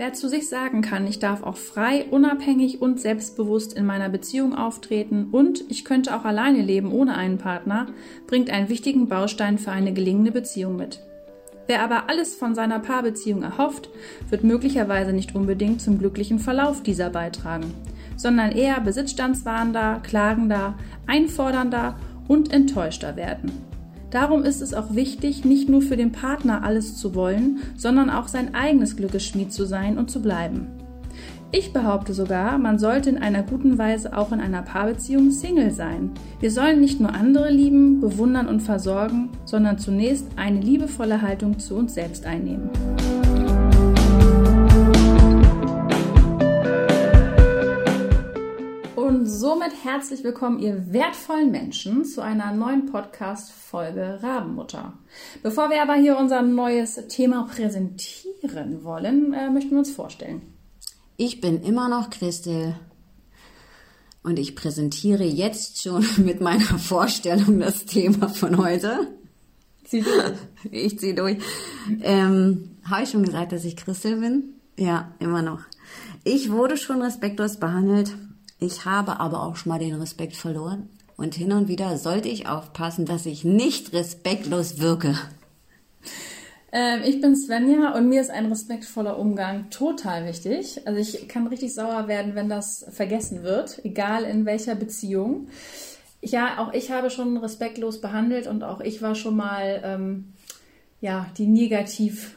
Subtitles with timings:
[0.00, 4.54] Wer zu sich sagen kann, ich darf auch frei, unabhängig und selbstbewusst in meiner Beziehung
[4.54, 7.86] auftreten und ich könnte auch alleine leben ohne einen Partner,
[8.26, 11.00] bringt einen wichtigen Baustein für eine gelingende Beziehung mit.
[11.66, 13.90] Wer aber alles von seiner Paarbeziehung erhofft,
[14.30, 17.74] wird möglicherweise nicht unbedingt zum glücklichen Verlauf dieser beitragen,
[18.16, 23.69] sondern eher besitzstandswahrender, klagender, einfordernder und enttäuschter werden.
[24.10, 28.26] Darum ist es auch wichtig, nicht nur für den Partner alles zu wollen, sondern auch
[28.26, 30.66] sein eigenes Glückesschmied zu sein und zu bleiben.
[31.52, 36.12] Ich behaupte sogar, man sollte in einer guten Weise auch in einer Paarbeziehung Single sein.
[36.38, 41.74] Wir sollen nicht nur andere lieben, bewundern und versorgen, sondern zunächst eine liebevolle Haltung zu
[41.74, 42.70] uns selbst einnehmen.
[49.30, 54.94] Somit herzlich willkommen, ihr wertvollen Menschen, zu einer neuen Podcast-Folge Rabenmutter.
[55.42, 60.42] Bevor wir aber hier unser neues Thema präsentieren wollen, äh, möchten wir uns vorstellen.
[61.16, 62.74] Ich bin immer noch Christel
[64.24, 69.06] und ich präsentiere jetzt schon mit meiner Vorstellung das Thema von heute.
[69.84, 70.34] Zieh durch.
[70.72, 71.38] Ich ziehe durch.
[72.02, 74.54] Ähm, Habe ich schon gesagt, dass ich Christel bin?
[74.76, 75.60] Ja, immer noch.
[76.24, 78.16] Ich wurde schon respektlos behandelt
[78.60, 80.88] ich habe aber auch schon mal den Respekt verloren.
[81.16, 85.18] Und hin und wieder sollte ich aufpassen, dass ich nicht respektlos wirke.
[86.72, 90.86] Ähm, ich bin Svenja und mir ist ein respektvoller Umgang total wichtig.
[90.86, 95.48] Also ich kann richtig sauer werden, wenn das vergessen wird, egal in welcher Beziehung.
[96.22, 100.32] Ja, auch ich habe schon respektlos behandelt und auch ich war schon mal, ähm,
[101.00, 102.36] ja, die negativ.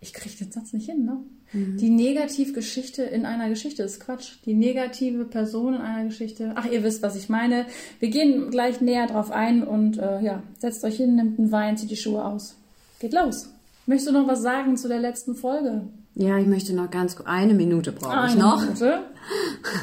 [0.00, 1.18] Ich kriege den Satz nicht hin, ne?
[1.52, 1.76] Mhm.
[1.76, 4.34] Die Negativgeschichte in einer Geschichte ist Quatsch.
[4.46, 6.52] Die negative Person in einer Geschichte.
[6.54, 7.66] Ach, ihr wisst, was ich meine.
[8.00, 11.76] Wir gehen gleich näher drauf ein und äh, ja, setzt euch hin, nimmt einen Wein,
[11.76, 12.56] zieht die Schuhe aus.
[13.00, 13.48] Geht los.
[13.86, 15.82] Möchtest du noch was sagen zu der letzten Folge?
[16.14, 18.60] Ja, ich möchte noch ganz eine Minute brauche ich noch.
[18.60, 19.00] Minute.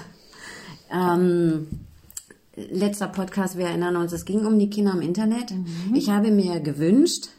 [0.93, 1.67] ähm,
[2.55, 5.51] letzter Podcast, wir erinnern uns, es ging um die Kinder im Internet.
[5.51, 5.95] Mhm.
[5.95, 7.29] Ich habe mir gewünscht,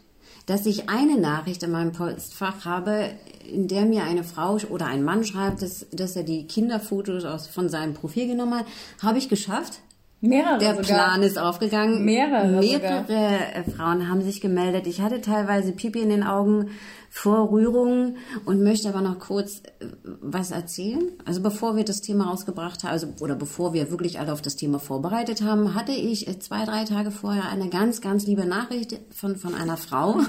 [0.50, 3.10] dass ich eine Nachricht in meinem Postfach habe,
[3.48, 7.46] in der mir eine Frau oder ein Mann schreibt, dass, dass er die Kinderfotos aus,
[7.46, 8.66] von seinem Profil genommen hat.
[9.00, 9.78] Habe ich geschafft.
[10.20, 10.82] Mehrere Der sogar.
[10.84, 12.04] Plan ist aufgegangen.
[12.04, 12.60] Mehrere.
[12.60, 13.64] Mehrere sogar.
[13.76, 14.86] Frauen haben sich gemeldet.
[14.86, 16.70] Ich hatte teilweise Pipi in den Augen
[17.08, 19.86] vor Rührung und möchte aber noch kurz äh,
[20.20, 21.02] was erzählen.
[21.24, 24.56] Also bevor wir das Thema rausgebracht haben, also oder bevor wir wirklich alle auf das
[24.56, 29.00] Thema vorbereitet haben, hatte ich äh, zwei, drei Tage vorher eine ganz, ganz liebe Nachricht
[29.10, 30.20] von, von einer Frau.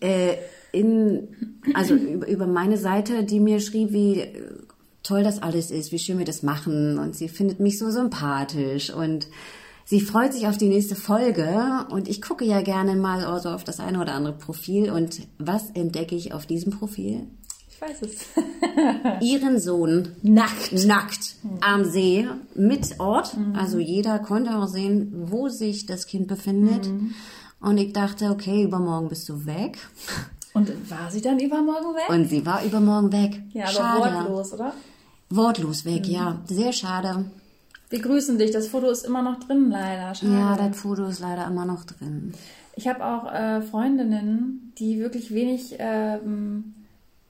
[0.00, 0.36] äh,
[0.72, 4.32] in, also über, über meine Seite, die mir schrieb, wie äh,
[5.02, 8.92] toll das alles ist, wie schön wir das machen und sie findet mich so sympathisch
[8.92, 9.28] und
[9.84, 13.64] sie freut sich auf die nächste Folge und ich gucke ja gerne mal also auf
[13.64, 17.26] das eine oder andere Profil und was entdecke ich auf diesem Profil?
[17.70, 18.26] Ich weiß es.
[19.20, 21.58] Ihren Sohn nackt, nackt mhm.
[21.60, 23.54] am See mit Ort, mhm.
[23.56, 26.86] also jeder konnte auch sehen, wo sich das Kind befindet.
[26.86, 27.14] Mhm.
[27.60, 29.78] Und ich dachte, okay, übermorgen bist du weg.
[30.52, 32.08] Und war sie dann übermorgen weg?
[32.08, 33.40] Und sie war übermorgen weg.
[33.52, 34.14] Ja, aber schade.
[34.16, 34.74] wortlos, oder?
[35.36, 36.12] Wortlos weg, mhm.
[36.12, 36.40] ja.
[36.46, 37.26] Sehr schade.
[37.90, 38.50] Wir grüßen dich.
[38.50, 40.14] Das Foto ist immer noch drin, leider.
[40.14, 40.32] Schade.
[40.32, 42.32] Ja, das Foto ist leider immer noch drin.
[42.74, 46.74] Ich habe auch äh, Freundinnen, die wirklich wenig ähm,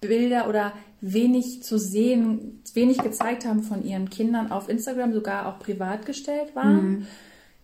[0.01, 5.59] Bilder oder wenig zu sehen, wenig gezeigt haben von ihren Kindern auf Instagram, sogar auch
[5.59, 6.75] privat gestellt waren.
[6.75, 7.07] Mhm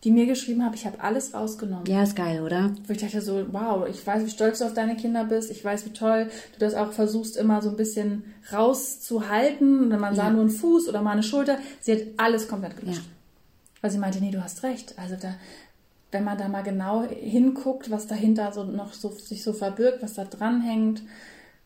[0.05, 1.87] die mir geschrieben haben, ich habe alles rausgenommen.
[1.87, 2.73] Ja, ist geil, oder?
[2.87, 5.51] Wo ich dachte so, wow, ich weiß, wie stolz du auf deine Kinder bist.
[5.51, 8.23] Ich weiß, wie toll du das auch versuchst, immer so ein bisschen
[8.53, 9.91] rauszuhalten.
[9.91, 10.23] Wenn man ja.
[10.23, 11.59] sah nur einen Fuß oder mal eine Schulter.
[11.81, 13.03] Sie hat alles komplett gelöscht.
[13.03, 13.81] Ja.
[13.81, 14.95] Weil sie meinte, nee, du hast recht.
[14.99, 15.35] Also da,
[16.13, 20.15] wenn man da mal genau hinguckt, was dahinter so noch so, sich so verbirgt, was
[20.15, 21.03] da dranhängt,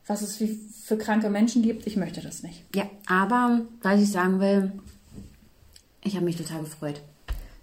[0.07, 0.43] was es
[0.85, 2.65] für kranke Menschen gibt, ich möchte das nicht.
[2.75, 4.73] Ja, aber was ich sagen will,
[6.03, 7.03] ich habe mich total gefreut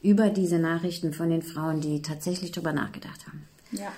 [0.01, 3.47] über diese Nachrichten von den Frauen, die tatsächlich darüber nachgedacht haben.
[3.71, 3.91] Ja.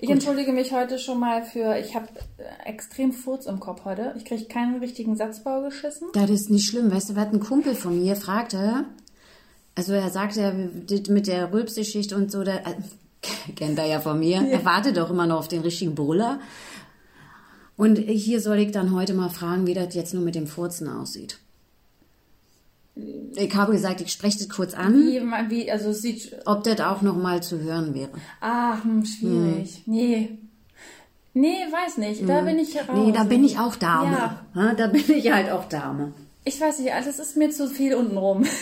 [0.00, 0.16] Ich Gut.
[0.16, 2.08] entschuldige mich heute schon mal für, ich habe
[2.38, 4.12] äh, extrem Furz im Kopf heute.
[4.16, 6.08] Ich kriege keinen richtigen Satzbau geschissen.
[6.12, 6.90] Das ist nicht schlimm.
[6.90, 8.84] Weißt du, was ein Kumpel von mir fragte,
[9.74, 10.70] also er sagte
[11.08, 12.74] mit der Rülpseschicht und so, der, äh,
[13.56, 14.48] kennt er ja von mir, ja.
[14.48, 16.40] er wartet doch immer noch auf den richtigen Brüller.
[17.76, 20.88] Und hier soll ich dann heute mal fragen, wie das jetzt nur mit dem Furzen
[20.88, 21.38] aussieht.
[22.96, 24.94] Ich habe gesagt, ich spreche das kurz an.
[24.94, 28.10] Wie, wie, also sieht, ob das auch noch mal zu hören wäre.
[28.40, 29.82] Ah, hm, schwierig.
[29.84, 29.92] Hm.
[29.92, 30.38] Nee.
[31.32, 32.28] Nee, weiß nicht.
[32.28, 32.46] Da hm.
[32.46, 32.86] bin ich raus.
[32.94, 34.38] Nee, da bin ich auch Dame.
[34.54, 34.74] Ja.
[34.74, 36.12] Da bin ich halt auch Dame.
[36.44, 38.46] Ich weiß nicht, alles ist mir zu viel untenrum.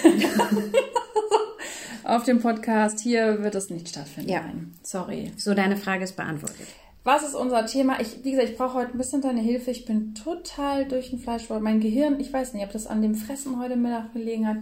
[2.05, 4.31] Auf dem Podcast hier wird es nicht stattfinden.
[4.31, 4.45] Ja.
[4.83, 5.33] Sorry.
[5.37, 6.69] So, deine Frage ist beantwortet.
[7.05, 8.01] Was ist unser Thema?
[8.01, 9.71] Ich, wie gesagt, ich brauche heute ein bisschen deine Hilfe.
[9.73, 11.61] Ich bin total durch den Fleischwolf.
[11.61, 14.59] Mein Gehirn, ich weiß nicht, ob das an dem Fressen heute Mittag gelegen hat.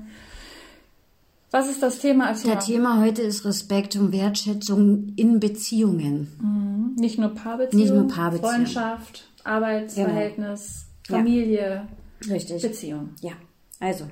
[1.51, 2.29] Was ist das Thema?
[2.29, 2.65] Erzähl Das.
[2.67, 6.95] Thema heute ist Respekt und Wertschätzung in Beziehungen.
[6.97, 8.51] Nicht nur Paarbeziehung, Nicht nur Paarbeziehung.
[8.53, 11.17] Freundschaft, Arbeitsverhältnis, Ja.
[11.17, 11.89] Familie,
[12.29, 12.63] Richtig.
[12.63, 13.11] Beziehung.
[13.21, 13.33] Ja,
[13.81, 14.05] also.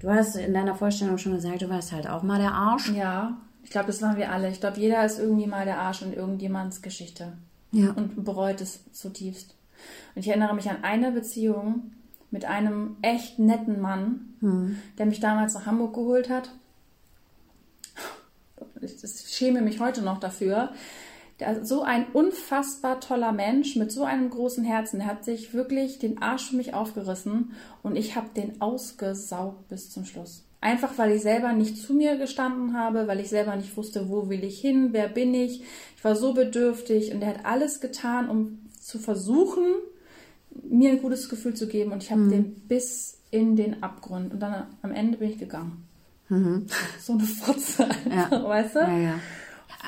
[0.00, 2.90] Du hast in deiner Vorstellung schon gesagt, du warst halt auch mal der Arsch.
[2.90, 3.38] Ja,
[3.68, 4.48] ich glaube, das waren wir alle.
[4.48, 7.34] Ich glaube, jeder ist irgendwie mal der Arsch in irgendjemands Geschichte
[7.70, 7.90] Ja.
[7.90, 9.54] und bereut es zutiefst.
[10.14, 11.92] Und ich erinnere mich an eine Beziehung
[12.30, 16.50] mit einem echt netten Mann, der mich damals nach Hamburg geholt hat.
[18.80, 20.72] Ich ich schäme mich heute noch dafür.
[21.38, 25.00] Der, so ein unfassbar toller Mensch mit so einem großen Herzen.
[25.00, 29.90] Der hat sich wirklich den Arsch für mich aufgerissen und ich habe den ausgesaugt bis
[29.90, 30.47] zum Schluss.
[30.60, 34.28] Einfach weil ich selber nicht zu mir gestanden habe, weil ich selber nicht wusste, wo
[34.28, 35.62] will ich hin, wer bin ich.
[35.96, 39.64] Ich war so bedürftig und er hat alles getan, um zu versuchen,
[40.68, 44.40] mir ein gutes Gefühl zu geben und ich habe den bis in den Abgrund und
[44.40, 45.84] dann am Ende bin ich gegangen.
[47.00, 48.78] So eine Fotze einfach, weißt du?
[48.80, 49.14] Ja, ja.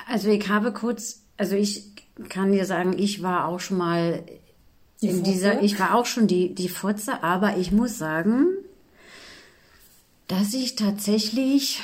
[0.09, 1.91] Also ich habe kurz, also ich
[2.29, 4.23] kann dir sagen, ich war auch schon mal
[5.03, 5.31] Die in Fotze?
[5.33, 8.47] dieser, ich war auch schon die, die Fotze, aber ich muss sagen,
[10.31, 11.81] dass ich tatsächlich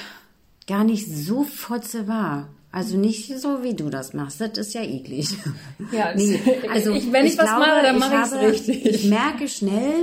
[0.69, 2.49] gar nicht so Fotze war.
[2.71, 4.41] Also nicht so, wie du das machst.
[4.41, 5.37] Das ist ja eklig.
[5.93, 6.41] Ja, Nee,
[6.71, 8.87] also ich, wenn ich, was glaube, mache, dann mache ich es richtig.
[8.87, 9.95] Ich merke schnell,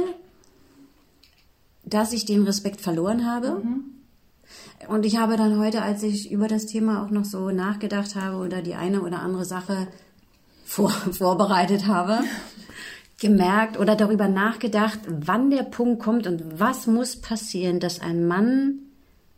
[1.85, 3.61] dass ich den Respekt verloren habe.
[3.63, 3.83] Mhm.
[4.89, 8.37] Und ich habe dann heute, als ich über das Thema auch noch so nachgedacht habe
[8.37, 9.87] oder die eine oder andere Sache
[10.65, 12.19] vor, vorbereitet habe,
[13.19, 18.79] gemerkt oder darüber nachgedacht, wann der Punkt kommt und was muss passieren, dass ein Mann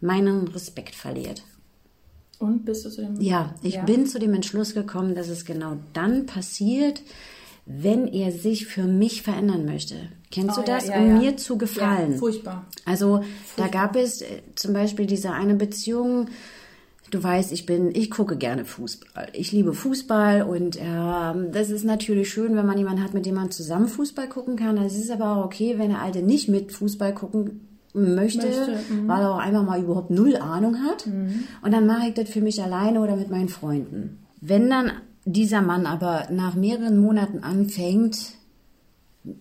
[0.01, 1.43] meinen Respekt verliert.
[2.39, 3.21] Und bist du zu dem?
[3.21, 3.83] Ja, ich Ja.
[3.83, 7.01] bin zu dem Entschluss gekommen, dass es genau dann passiert,
[7.65, 9.95] wenn er sich für mich verändern möchte.
[10.31, 10.87] Kennst Oh, du das?
[10.87, 11.17] ja, um ja.
[11.17, 12.17] mir zu gefallen.
[12.17, 12.65] Furchtbar.
[12.85, 13.23] Also
[13.57, 16.27] da gab es äh, zum Beispiel diese eine Beziehung.
[17.11, 19.27] Du weißt, ich bin, ich gucke gerne Fußball.
[19.33, 23.35] Ich liebe Fußball und ähm, das ist natürlich schön, wenn man jemanden hat, mit dem
[23.35, 24.77] man zusammen Fußball gucken kann.
[24.77, 27.65] Es ist aber auch okay, wenn der Alte nicht mit Fußball gucken möchte,
[27.95, 28.47] Möchte,
[28.91, 29.07] mhm.
[29.07, 31.07] weil er auch einfach mal überhaupt null Ahnung hat.
[31.61, 34.19] Und dann mache ich das für mich alleine oder mit meinen Freunden.
[34.41, 34.91] Wenn dann
[35.23, 38.33] dieser Mann aber nach mehreren Monaten anfängt,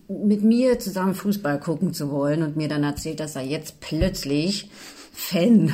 [0.07, 4.71] mit mir zusammen Fußball gucken zu wollen und mir dann erzählt, dass er jetzt plötzlich
[5.11, 5.73] Fan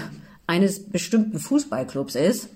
[0.52, 2.50] eines bestimmten Fußballclubs ist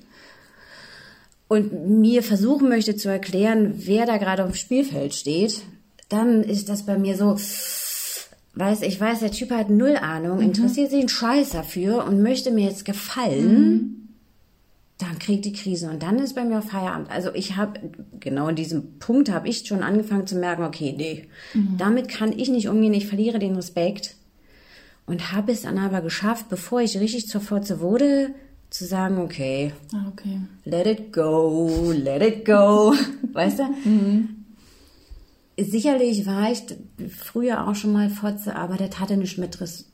[1.48, 5.62] und mir versuchen möchte zu erklären, wer da gerade auf dem Spielfeld steht,
[6.10, 7.38] dann ist das bei mir so,
[8.56, 12.52] weiß ich weiß, der Typ hat null Ahnung, interessiert sich einen Scheiß dafür und möchte
[12.52, 13.92] mir jetzt gefallen.
[14.98, 17.10] Dann kriegt die Krise und dann ist bei mir Feierabend.
[17.10, 17.80] Also ich habe,
[18.20, 21.28] genau in diesem Punkt habe ich schon angefangen zu merken, okay, nee,
[21.78, 24.16] damit kann ich nicht umgehen, ich verliere den Respekt.
[25.08, 28.34] Und habe es dann aber geschafft, bevor ich richtig zur Fotze wurde,
[28.72, 30.42] zu sagen, okay, Ah, okay.
[30.64, 32.94] let it go, let it go.
[33.34, 33.64] Weißt du?
[35.58, 36.64] Sicherlich war ich
[37.10, 39.86] früher auch schon mal Fotze, aber das hatte nichts mit Res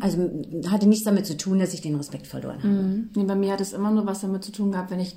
[0.00, 0.30] also
[0.70, 3.04] hatte nichts damit zu tun, dass ich den Respekt verloren habe.
[3.14, 5.16] Nee, bei mir hat es immer nur was damit zu tun gehabt, wenn ich.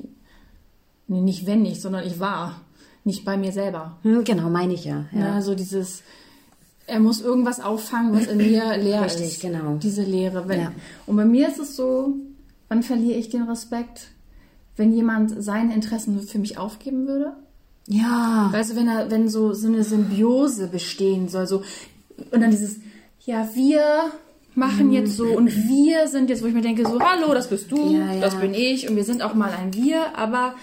[1.07, 2.59] Nee, nicht wenn ich, sondern ich war.
[3.05, 3.97] Nicht bei mir selber.
[4.01, 5.05] Hm, genau, meine ich ja.
[5.13, 5.19] Ja.
[5.19, 5.33] ja.
[5.33, 6.03] Also dieses.
[6.85, 9.41] Er muss irgendwas auffangen, was in mir leer Richtig, ist.
[9.41, 9.77] genau.
[9.81, 10.47] Diese Leere.
[10.47, 10.71] Wenn, Ja.
[11.05, 12.13] Und bei mir ist es so,
[12.69, 14.07] wann verliere ich den Respekt?
[14.75, 17.33] Wenn jemand seine Interessen für mich aufgeben würde?
[17.87, 18.49] Ja.
[18.51, 21.63] Weißt du, wenn er, wenn so, so eine Symbiose bestehen soll, so,
[22.31, 22.77] und dann dieses,
[23.25, 23.81] ja, wir
[24.55, 27.71] machen jetzt so und wir sind jetzt, wo ich mir denke, so, hallo, das bist
[27.71, 28.21] du, Ja, ja.
[28.21, 30.53] das bin ich und wir sind auch mal ein Wir, aber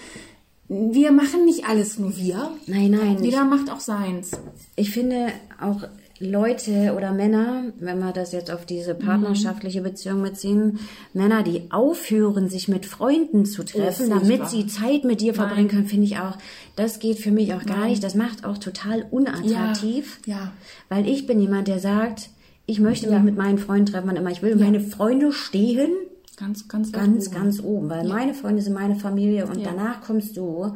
[0.67, 2.51] wir machen nicht alles nur wir.
[2.67, 3.21] Nein, nein.
[3.23, 4.31] Jeder macht auch seins.
[4.77, 5.27] ich finde
[5.59, 5.83] auch
[6.21, 10.79] Leute oder Männer, wenn wir das jetzt auf diese partnerschaftliche Beziehung beziehen,
[11.13, 14.19] Männer, die aufhören, sich mit Freunden zu treffen, furchtbar.
[14.21, 16.37] damit sie Zeit mit dir verbringen können, finde ich auch,
[16.75, 18.03] das geht für mich auch gar nicht.
[18.03, 20.19] Das macht auch total unattraktiv.
[20.25, 20.51] Ja.
[20.89, 22.29] Weil ich bin jemand, der sagt,
[22.65, 24.55] ich möchte mich mit meinen Freunden treffen, wann immer ich will.
[24.55, 25.89] Meine Freunde stehen
[26.37, 27.35] Ganz, ganz, ganz, oben.
[27.35, 29.71] ganz oben, weil meine Freunde sind meine Familie und Ja.
[29.75, 30.75] danach kommst du.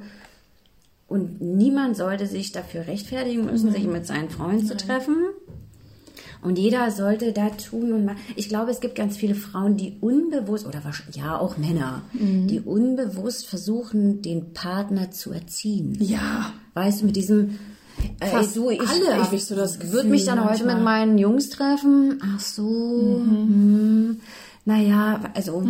[1.07, 5.15] Und niemand sollte sich dafür rechtfertigen müssen, sich mit seinen Freunden zu treffen.
[6.45, 8.17] Und jeder sollte da tun und machen.
[8.35, 10.81] Ich glaube, es gibt ganz viele Frauen, die unbewusst, oder
[11.13, 12.47] ja, auch Männer, Mhm.
[12.47, 15.97] die unbewusst versuchen, den Partner zu erziehen.
[15.99, 16.53] Ja.
[16.73, 17.57] Weißt du, mit diesem.
[18.19, 20.75] Äh, Fast du, ich, alle hab ich so das würde Gefühl mich dann heute manchmal.
[20.75, 22.19] mit meinen Jungs treffen.
[22.21, 23.21] Ach so.
[23.23, 24.19] Hm,
[24.65, 25.63] naja, also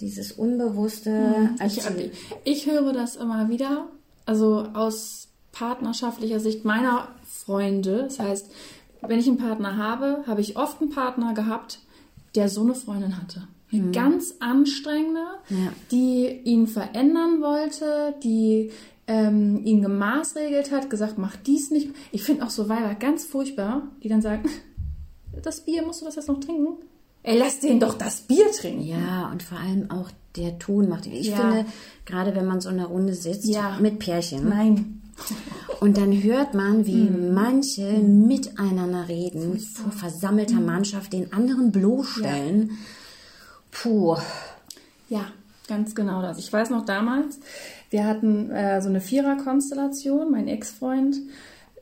[0.00, 1.50] dieses unbewusste.
[1.56, 1.88] Ich, Also,
[2.44, 3.86] ich höre das immer wieder.
[4.26, 8.50] also aus partnerschaftlicher Sicht meiner Freunde, das heißt,
[9.06, 11.80] wenn ich einen Partner habe, habe ich oft einen Partner gehabt,
[12.34, 13.46] der so eine Freundin hatte.
[13.72, 13.92] Eine mhm.
[13.92, 15.72] ganz anstrengende, ja.
[15.90, 18.70] die ihn verändern wollte, die
[19.06, 21.90] ähm, ihn gemaßregelt hat, gesagt, mach dies nicht.
[22.12, 24.48] Ich finde auch so Weiber ganz furchtbar, die dann sagen,
[25.42, 26.76] das Bier, musst du das jetzt noch trinken?
[27.24, 28.82] Ey, lass den doch das Bier trinken.
[28.82, 31.06] Ja, und vor allem auch der Ton macht.
[31.06, 31.36] Ich ja.
[31.36, 31.66] finde,
[32.04, 33.78] gerade wenn man so in einer Runde sitzt ja.
[33.80, 34.48] mit Pärchen.
[34.48, 35.01] Nein.
[35.80, 37.34] Und dann hört man, wie mhm.
[37.34, 40.66] manche miteinander reden, vor versammelter mhm.
[40.66, 42.68] Mannschaft den anderen bloßstellen.
[42.70, 42.76] Ja.
[43.70, 44.16] Puh.
[45.08, 45.26] Ja,
[45.68, 46.38] ganz genau das.
[46.38, 47.38] Ich weiß noch damals,
[47.90, 51.16] wir hatten äh, so eine Vierer-Konstellation, mein Ex-Freund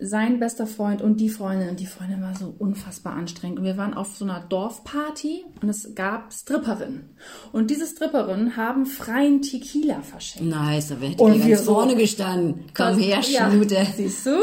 [0.01, 1.69] sein bester Freund und die Freundin.
[1.71, 3.59] Und die Freundin war so unfassbar anstrengend.
[3.59, 7.11] Und wir waren auf so einer Dorfparty und es gab Stripperinnen.
[7.53, 10.49] Und diese Stripperinnen haben freien Tequila verschenkt.
[10.49, 12.65] Nice, da wäre ich ganz vorne so, gestanden.
[12.75, 13.75] Komm her, Schnute.
[13.75, 14.37] Ja, siehst du?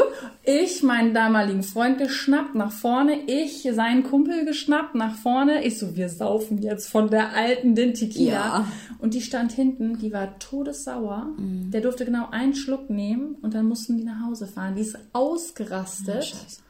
[0.50, 5.62] Ich meinen damaligen Freund geschnappt nach vorne, ich seinen Kumpel geschnappt nach vorne.
[5.64, 8.32] Ich so, wir saufen jetzt von der alten den Tequila.
[8.32, 8.66] Ja.
[8.98, 11.34] Und die stand hinten, die war todessauer.
[11.36, 11.70] Mhm.
[11.70, 14.74] Der durfte genau einen Schluck nehmen und dann mussten die nach Hause fahren.
[14.74, 14.96] Die ist
[15.48, 16.34] ausgerastet.
[16.34, 16.62] Oh,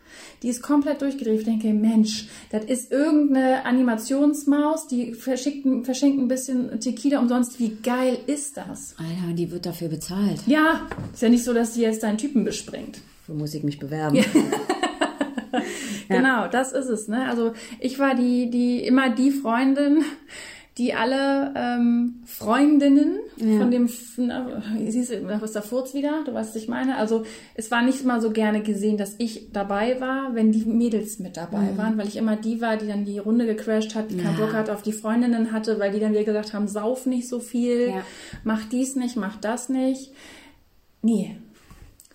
[0.42, 1.40] die ist komplett durchgedreht.
[1.40, 7.58] Ich denke, Mensch, das ist irgendeine Animationsmaus, die verschickt, verschenkt ein bisschen Tequila umsonst.
[7.58, 8.94] Wie geil ist das?
[8.98, 10.40] Alter, die wird dafür bezahlt.
[10.46, 13.00] Ja, ist ja nicht so, dass sie jetzt deinen Typen bespringt.
[13.26, 14.16] Wo muss ich mich bewerben?
[14.16, 14.24] Ja.
[16.08, 17.08] genau, das ist es.
[17.08, 17.28] Ne?
[17.28, 20.04] Also ich war die, die immer die Freundin,
[20.78, 23.58] die alle ähm, Freundinnen ja.
[23.58, 26.96] von dem, na, siehst du, da ist der Furz wieder, du weißt, was ich meine.
[26.96, 31.18] Also es war nicht mal so gerne gesehen, dass ich dabei war, wenn die Mädels
[31.18, 31.78] mit dabei mhm.
[31.78, 34.22] waren, weil ich immer die war, die dann die Runde gecrashed hat, die ja.
[34.22, 37.28] keinen Bock hat auf die Freundinnen hatte, weil die dann wieder gesagt haben, sauf nicht
[37.28, 38.02] so viel, ja.
[38.44, 40.12] mach dies nicht, mach das nicht.
[41.02, 41.36] Nee,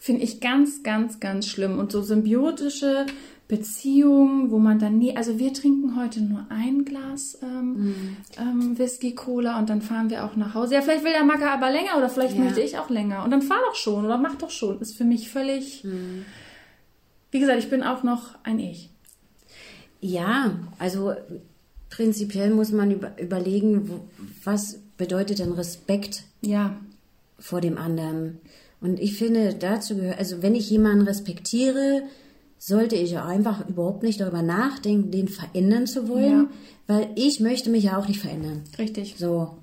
[0.04, 1.80] Finde ich ganz, ganz, ganz schlimm.
[1.80, 3.06] Und so symbiotische
[3.54, 8.18] Beziehungen, wo man dann nie, also wir trinken heute nur ein Glas ähm, mm.
[8.40, 10.74] ähm, Whisky, Cola und dann fahren wir auch nach Hause.
[10.74, 12.44] Ja, vielleicht will der Macker aber länger oder vielleicht ja.
[12.44, 13.24] möchte ich auch länger.
[13.24, 14.82] Und dann fahr doch schon oder mach doch schon.
[14.82, 15.84] Ist für mich völlig.
[15.84, 16.24] Mm.
[17.30, 18.90] Wie gesagt, ich bin auch noch ein Ich.
[20.02, 21.14] Ja, also
[21.92, 23.88] prinzipiell muss man über, überlegen,
[24.44, 26.76] was bedeutet denn Respekt ja.
[27.38, 28.40] vor dem anderen.
[28.82, 32.02] Und ich finde, dazu gehört, also wenn ich jemanden respektiere,
[32.66, 36.50] sollte ich einfach überhaupt nicht darüber nachdenken, den verändern zu wollen, ja.
[36.88, 38.62] weil ich möchte mich ja auch nicht verändern.
[38.80, 39.16] Richtig.
[39.18, 39.58] So.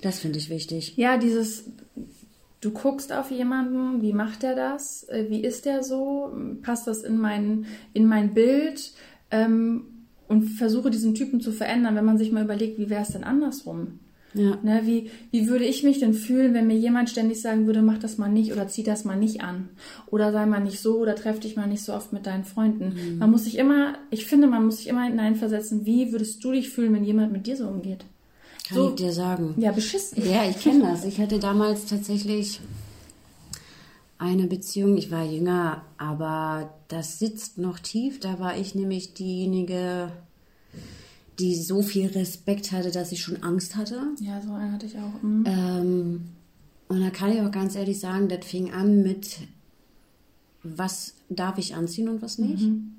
[0.00, 0.96] Das finde ich wichtig.
[0.96, 1.64] Ja, dieses,
[2.62, 5.06] du guckst auf jemanden, wie macht er das?
[5.10, 6.32] Äh, wie ist der so?
[6.62, 8.92] Passt das in mein, in mein Bild?
[9.30, 13.08] Ähm, und versuche diesen Typen zu verändern, wenn man sich mal überlegt, wie wäre es
[13.08, 13.98] denn andersrum?
[14.32, 14.58] Ja.
[14.62, 17.98] Ne, wie, wie würde ich mich denn fühlen, wenn mir jemand ständig sagen würde, mach
[17.98, 19.70] das mal nicht oder zieh das mal nicht an?
[20.06, 22.94] Oder sei mal nicht so oder treff dich mal nicht so oft mit deinen Freunden.
[22.94, 23.18] Mhm.
[23.18, 26.70] Man muss sich immer, ich finde, man muss sich immer hineinversetzen, wie würdest du dich
[26.70, 28.04] fühlen, wenn jemand mit dir so umgeht?
[28.68, 29.54] Kann so, ich dir sagen.
[29.56, 30.22] Ja, beschissen.
[30.24, 31.04] Ja, ich kenne das.
[31.04, 32.60] Ich hatte damals tatsächlich
[34.18, 38.20] eine Beziehung, ich war jünger, aber das sitzt noch tief.
[38.20, 40.12] Da war ich nämlich diejenige,
[41.40, 44.00] die so viel Respekt hatte, dass ich schon Angst hatte.
[44.20, 45.22] Ja, so eine hatte ich auch.
[45.22, 45.44] Mhm.
[45.46, 46.20] Ähm,
[46.88, 49.38] und da kann ich auch ganz ehrlich sagen, das fing an mit,
[50.62, 52.64] was darf ich anziehen und was nicht.
[52.64, 52.92] Mhm.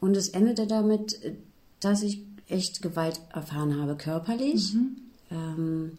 [0.00, 1.18] Und es endete damit,
[1.80, 4.74] dass ich echt Gewalt erfahren habe, körperlich.
[4.74, 4.96] Mhm.
[5.30, 5.92] Ähm,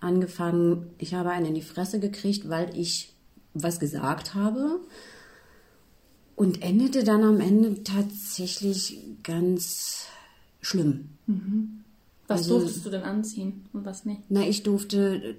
[0.00, 3.14] angefangen, ich habe einen in die Fresse gekriegt, weil ich
[3.54, 4.80] was gesagt habe.
[6.36, 10.08] Und endete dann am Ende tatsächlich ganz
[10.64, 11.10] schlimm.
[11.26, 11.84] Mhm.
[12.26, 14.20] Was also, durftest du denn anziehen und was nicht?
[14.28, 15.36] Na, ich durfte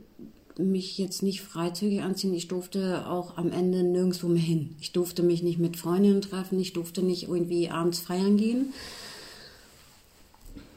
[0.58, 2.34] mich jetzt nicht freizügig anziehen.
[2.34, 4.76] Ich durfte auch am Ende nirgendwo mehr hin.
[4.80, 6.60] Ich durfte mich nicht mit Freundinnen treffen.
[6.60, 8.74] Ich durfte nicht irgendwie abends feiern gehen.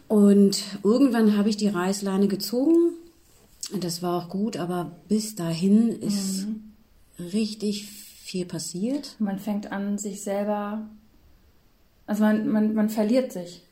[0.08, 2.92] Und irgendwann habe ich die Reißleine gezogen.
[3.78, 6.72] Das war auch gut, aber bis dahin ist mhm.
[7.32, 9.14] richtig viel passiert.
[9.18, 10.88] Man fängt an, sich selber.
[12.06, 13.62] Also man, man, man verliert sich.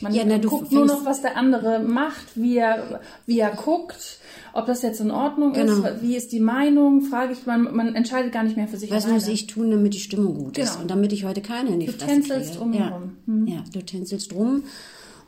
[0.00, 4.18] Man ja, na, guckt nur noch, was der andere macht, wie er, wie er guckt,
[4.52, 5.84] ob das jetzt in Ordnung genau.
[5.84, 8.90] ist, wie ist die Meinung, frage ich, man, man entscheidet gar nicht mehr für sich.
[8.90, 9.20] Was alleine.
[9.20, 10.66] muss ich tun, damit die Stimmung gut genau.
[10.66, 12.78] ist und damit ich heute keine in die du Fresse tänzelst kriege.
[12.78, 13.02] Ja.
[13.26, 13.46] Hm.
[13.46, 14.62] ja, du tänzelst rum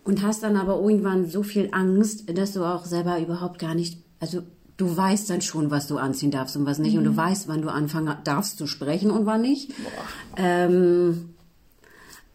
[0.04, 3.98] und hast dann aber irgendwann so viel Angst, dass du auch selber überhaupt gar nicht,
[4.20, 4.42] also
[4.76, 6.98] du weißt dann schon, was du anziehen darfst und was nicht mhm.
[6.98, 7.16] und du mhm.
[7.16, 9.70] weißt, wann du anfangen darfst zu sprechen und wann nicht.
[10.36, 11.34] Ähm,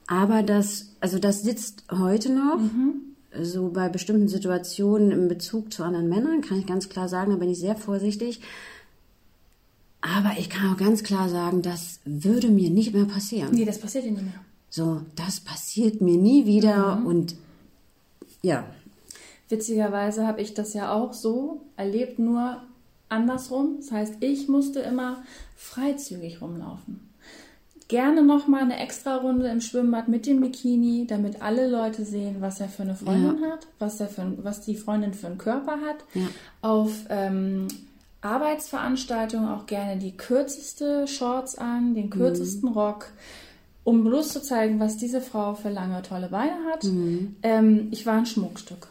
[0.08, 2.58] aber das, also das sitzt heute noch.
[2.58, 3.02] Mhm.
[3.44, 7.38] So bei bestimmten Situationen im Bezug zu anderen Männern kann ich ganz klar sagen, da
[7.38, 8.42] bin ich sehr vorsichtig.
[10.02, 13.50] Aber ich kann auch ganz klar sagen, das würde mir nicht mehr passieren.
[13.54, 14.34] Nee, das passiert dir nicht mehr.
[14.70, 17.06] So, das passiert mir nie wieder Mhm.
[17.06, 17.36] und
[18.42, 18.66] ja,
[19.50, 22.62] Witzigerweise habe ich das ja auch so erlebt, nur
[23.08, 23.78] andersrum.
[23.80, 25.24] Das heißt, ich musste immer
[25.56, 27.07] freizügig rumlaufen.
[27.90, 32.60] Gerne nochmal eine extra Runde im Schwimmbad mit dem Bikini, damit alle Leute sehen, was
[32.60, 35.74] er für eine Freundin hat, was, er für, ein- was die Freundin für einen Körper
[35.88, 35.98] hat.
[36.14, 36.28] Ja.
[36.62, 37.68] Auf ähm,
[38.22, 43.08] Arbeitsveranstaltungen auch gerne die kürzeste Shorts an, den kürzesten Rock,
[43.84, 46.84] um bloß zu zeigen, was diese Frau für lange tolle Beine hat.
[47.44, 48.88] Ähm, ich war ein Schmuckstück.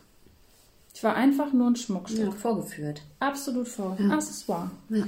[0.95, 2.25] Ich war einfach nur ein Schmuckstück.
[2.25, 3.03] ja vorgeführt.
[3.21, 3.99] Absolut vor.
[4.11, 4.71] Accessoire.
[4.89, 5.05] Ja.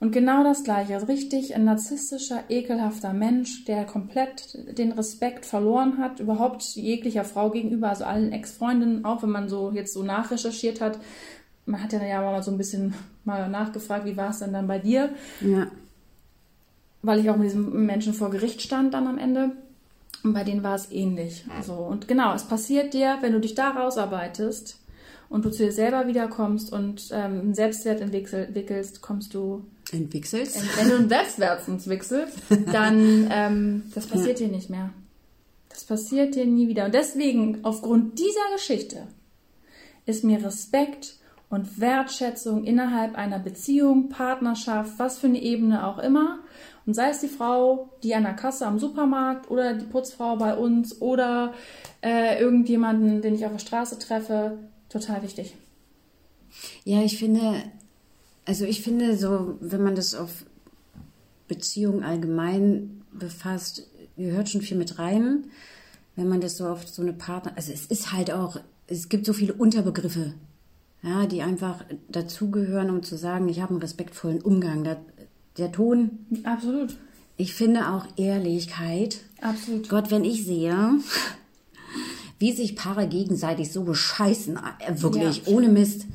[0.00, 0.94] Und genau das Gleiche.
[0.94, 7.50] Also richtig ein narzisstischer, ekelhafter Mensch, der komplett den Respekt verloren hat, überhaupt jeglicher Frau
[7.50, 11.00] gegenüber, also allen Ex-Freundinnen, auch wenn man so jetzt so nachrecherchiert hat.
[11.66, 14.68] Man hat ja ja mal so ein bisschen mal nachgefragt, wie war es denn dann
[14.68, 15.10] bei dir?
[15.40, 15.66] Ja.
[17.02, 19.50] weil ich auch mit diesem Menschen vor Gericht stand dann am Ende.
[20.24, 21.44] Und bei denen war es ähnlich.
[21.62, 24.78] So, und genau, es passiert dir, wenn du dich da rausarbeitest
[25.28, 29.64] und du zu dir selber wiederkommst und ähm, einen Selbstwert entwickel- entwickelst, kommst du,
[30.56, 30.78] Entwickelst.
[30.78, 32.36] wenn du einen Selbstwert entwickelst,
[32.72, 34.90] dann, ähm, das passiert dir nicht mehr.
[35.68, 36.86] Das passiert dir nie wieder.
[36.86, 39.06] Und deswegen, aufgrund dieser Geschichte,
[40.06, 41.14] ist mir Respekt
[41.50, 46.40] und Wertschätzung innerhalb einer Beziehung, Partnerschaft, was für eine Ebene auch immer.
[46.86, 50.56] Und sei es die Frau, die an der Kasse am Supermarkt oder die Putzfrau bei
[50.56, 51.52] uns oder
[52.02, 55.54] äh, irgendjemanden, den ich auf der Straße treffe, total wichtig.
[56.84, 57.62] Ja, ich finde,
[58.44, 60.44] also ich finde so, wenn man das auf
[61.48, 65.44] Beziehungen allgemein befasst, gehört schon viel mit rein.
[66.16, 69.24] Wenn man das so auf so eine Partner, also es ist halt auch, es gibt
[69.24, 70.34] so viele Unterbegriffe,
[71.02, 74.82] ja, die einfach dazugehören, um zu sagen, ich habe einen respektvollen Umgang.
[74.82, 75.00] Der,
[75.56, 76.96] der Ton, Absolut.
[77.36, 79.20] ich finde auch Ehrlichkeit.
[79.40, 79.88] Absolut.
[79.88, 80.98] Gott, wenn ich sehe,
[82.38, 85.52] wie sich Paare gegenseitig so bescheißen, äh, wirklich, Ja.
[85.52, 86.06] ohne Mist.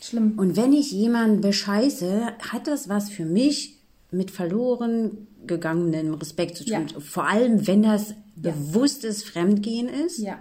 [0.00, 0.34] Schlimm.
[0.36, 3.78] Und wenn ich jemanden bescheiße, hat das was für mich
[4.10, 6.86] mit verloren gegangenem Respekt zu tun.
[6.92, 7.00] Ja.
[7.00, 10.38] Vor allem, wenn das bewusstes Fremdgehen ist, Ja.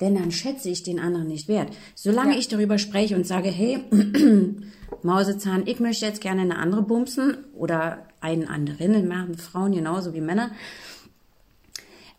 [0.00, 1.68] denn dann schätze ich den anderen nicht wert.
[1.94, 2.38] Solange Ja.
[2.38, 3.80] ich darüber spreche und sage, hey,
[5.02, 10.20] Mausezahn, ich möchte jetzt gerne eine andere bumsen oder einen anderen, machen Frauen genauso wie
[10.20, 10.50] Männer,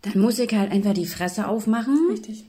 [0.03, 1.97] dann muss ich halt einfach die Fresse aufmachen.
[2.11, 2.45] Richtig.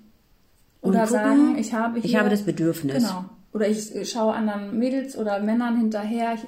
[0.83, 2.95] Oder gucken, sagen, ich habe hier, ich habe das Bedürfnis.
[3.05, 3.25] Genau.
[3.53, 6.35] Oder ich äh, schaue anderen Mädels oder Männern hinterher.
[6.35, 6.43] Ich,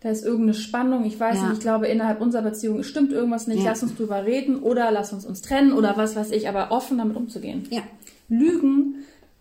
[0.00, 1.04] da ist irgendeine Spannung.
[1.04, 1.42] Ich weiß Ja.
[1.44, 3.64] nicht, ich glaube, innerhalb unserer Beziehung stimmt irgendwas nicht.
[3.64, 3.70] Ja.
[3.70, 6.48] Lass uns drüber reden oder lass uns uns trennen oder was weiß ich.
[6.48, 7.66] Aber offen damit umzugehen.
[7.70, 7.82] Ja.
[8.28, 8.96] Lügen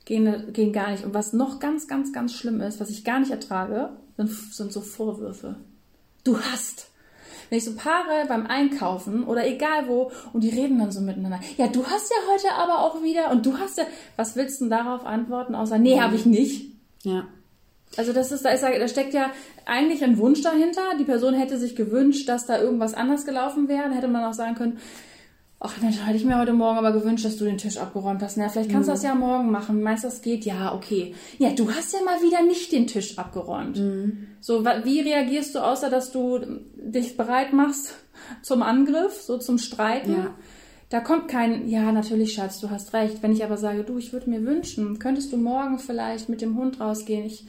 [0.06, 1.04] gehen, gehen gar nicht.
[1.06, 4.74] Und was noch ganz, ganz, ganz schlimm ist, was ich gar nicht ertrage, sind, sind
[4.74, 5.56] so Vorwürfe.
[6.24, 6.88] Du hast.
[7.50, 11.40] Wenn ich so Paare beim Einkaufen oder egal wo und die reden dann so miteinander.
[11.58, 13.86] Ja, du hast ja heute aber auch wieder und du hast ja.
[14.16, 16.72] Was willst du denn darauf antworten, außer, nee, habe ich nicht.
[17.04, 17.28] Ja.
[17.98, 19.32] Also das ist, da, ist, da steckt ja
[19.66, 20.82] eigentlich ein Wunsch dahinter.
[21.00, 23.84] Die Person hätte sich gewünscht, dass da irgendwas anders gelaufen wäre.
[23.84, 24.80] Dann hätte man auch sagen können,
[25.60, 28.38] ach Mensch, hätte ich mir heute Morgen aber gewünscht, dass du den Tisch abgeräumt hast.
[28.38, 29.82] Na, vielleicht kannst du das ja morgen machen.
[29.82, 30.46] Meinst du, das geht?
[30.46, 31.14] Ja, okay.
[31.38, 33.82] Ja, du hast ja mal wieder nicht den Tisch abgeräumt.
[34.42, 36.40] So, wa- wie reagierst du, außer dass du
[36.78, 37.94] dich bereit machst
[38.42, 40.12] zum Angriff, so zum Streiten?
[40.14, 40.34] Ja.
[40.90, 43.22] Da kommt kein, ja, natürlich, Schatz, du hast recht.
[43.22, 46.58] Wenn ich aber sage, du, ich würde mir wünschen, könntest du morgen vielleicht mit dem
[46.58, 47.26] Hund rausgehen?
[47.26, 47.46] Ich,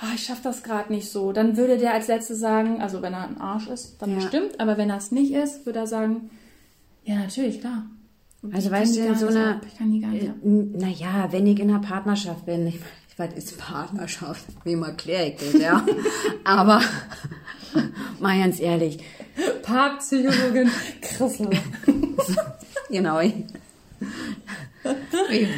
[0.00, 1.32] ah, ich schaffe das gerade nicht so.
[1.32, 4.16] Dann würde der als Letzte sagen, also wenn er ein Arsch ist, dann Ja.
[4.16, 6.30] bestimmt, aber wenn er es nicht ist, würde er sagen,
[7.06, 7.86] ja, natürlich, klar.
[8.42, 9.60] Und Also weißt du, in so einer.
[9.66, 10.34] Ich kann die gar nicht ab.
[10.42, 12.80] naja, wenn ich in einer Partnerschaft bin, ich,
[13.16, 14.44] was ist Partnerschaft?
[14.64, 15.84] Wem erkläre ich das, ja?
[16.44, 16.80] Aber,
[18.20, 18.98] mal ganz ehrlich,
[19.62, 21.50] Parkpsychologin Christel.
[22.90, 23.20] genau.
[23.20, 23.44] Wie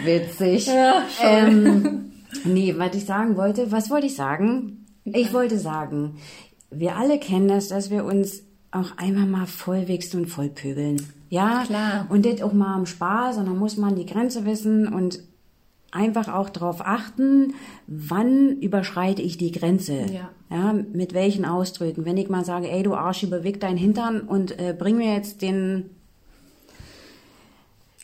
[0.04, 0.66] witzig.
[0.66, 2.12] Ja, ähm,
[2.44, 4.84] nee, was ich sagen wollte, was wollte ich sagen?
[5.04, 6.18] Ich wollte sagen,
[6.70, 11.17] wir alle kennen das, dass wir uns auch einmal mal vollwichsen und vollpöbeln.
[11.28, 12.06] Ja, Klar.
[12.08, 15.20] Und das auch mal am Spaß und dann muss man die Grenze wissen und
[15.90, 17.54] einfach auch darauf achten,
[17.86, 20.06] wann überschreite ich die Grenze.
[20.12, 20.30] Ja.
[20.50, 20.72] ja.
[20.72, 22.04] Mit welchen Ausdrücken.
[22.04, 25.42] Wenn ich mal sage, ey du Arschi, beweg deinen Hintern und äh, bring mir jetzt
[25.42, 25.90] den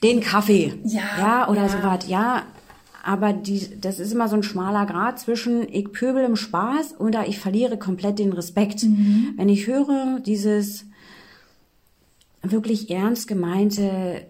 [0.03, 0.75] den Kaffee.
[0.85, 1.69] Ja, Ja, oder ja.
[1.69, 2.09] sowas.
[2.09, 2.43] Ja,
[3.05, 7.27] aber die, das ist immer so ein schmaler Grad zwischen ich pöbel im Spaß oder
[7.27, 8.83] ich verliere komplett den Respekt.
[8.83, 9.35] Mhm.
[9.37, 10.87] Wenn ich höre dieses
[12.45, 14.23] wirklich ernst gemeinte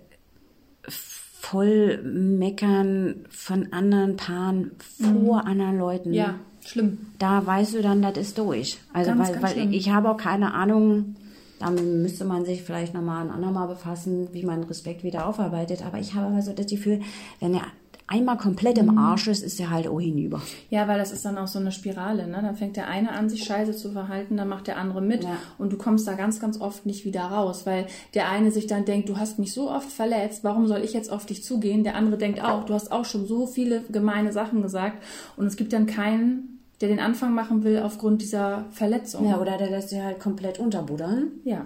[0.89, 6.11] voll meckern von anderen Paaren vor anderen Leuten.
[6.11, 6.15] Mhm.
[6.15, 6.35] Ja.
[6.67, 6.99] Schlimm.
[7.19, 8.79] Da weißt du dann, das ist durch.
[8.95, 9.73] Also Ganz, weil, ganz weil schlimm.
[9.73, 11.17] ich habe auch keine Ahnung,
[11.59, 15.85] damit müsste man sich vielleicht nochmal ein andermal befassen, wie man Respekt wieder aufarbeitet.
[15.85, 17.01] Aber ich habe immer so das Gefühl,
[17.41, 17.67] wenn er
[18.07, 18.89] einmal komplett Mhm.
[18.91, 20.43] im Arsch ist, ist er halt auch hinüber.
[20.71, 22.39] Ja, weil das ist dann auch so eine Spirale, ne?
[22.43, 25.37] Dann fängt der eine an, sich scheiße zu verhalten, dann macht der andere mit Ja.
[25.59, 28.85] und du kommst da ganz, ganz oft nicht wieder raus, weil der eine sich dann
[28.85, 31.83] denkt, du hast mich so oft verletzt, warum soll ich jetzt auf dich zugehen?
[31.85, 35.03] Der andere denkt auch, du hast auch schon so viele gemeine Sachen gesagt
[35.37, 39.29] und es gibt dann keinen, der den Anfang machen will aufgrund dieser Verletzung.
[39.29, 41.29] Ja, oder der lässt sich halt komplett unterbuddern.
[41.45, 41.65] Ja.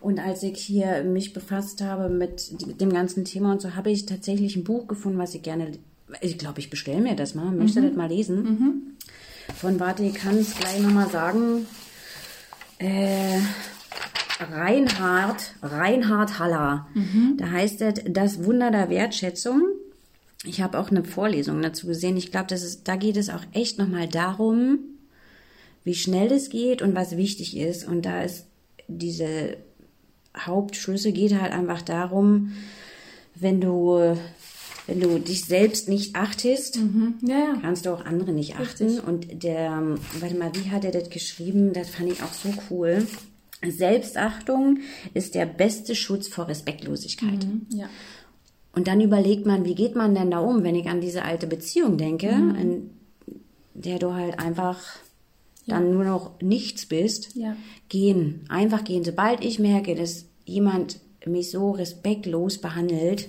[0.00, 4.06] Und als ich hier mich befasst habe mit, dem ganzen Thema und so, habe ich
[4.06, 5.72] tatsächlich ein Buch gefunden, was ich gerne,
[6.22, 8.96] ich glaube, ich bestelle mir das mal, möchte das mal lesen.
[9.56, 11.66] Von, warte, ich kann es gleich nochmal sagen,
[12.78, 13.40] äh,
[14.40, 16.86] Reinhard, Reinhard Haller.
[17.36, 19.62] Da heißt es Das Wunder der Wertschätzung.
[20.44, 22.16] Ich habe auch eine Vorlesung dazu gesehen.
[22.16, 24.78] Ich glaube, da geht es auch echt nochmal darum,
[25.84, 27.86] wie schnell es geht und was wichtig ist.
[27.86, 28.46] Und da ist
[28.88, 29.58] diese
[30.38, 32.52] Hauptschlüsse geht halt einfach darum,
[33.34, 34.16] wenn du,
[34.86, 36.78] wenn du dich selbst nicht achtest,
[37.22, 37.56] Ja, ja.
[37.60, 39.00] kannst du auch andere nicht achten.
[39.00, 41.72] Und der, warte mal, wie hat er das geschrieben?
[41.72, 43.06] Das fand ich auch so cool.
[43.66, 44.78] Selbstachtung
[45.14, 47.46] ist der beste Schutz vor Respektlosigkeit.
[47.70, 47.88] Ja.
[48.74, 51.46] Und dann überlegt man, wie geht man denn da um, wenn ich an diese alte
[51.46, 52.90] Beziehung denke, in
[53.74, 54.78] der du halt einfach
[55.70, 57.34] dann nur noch nichts bist.
[57.34, 57.56] Ja.
[57.88, 59.04] Gehen, einfach gehen.
[59.04, 63.28] Sobald ich merke, dass jemand mich so respektlos behandelt,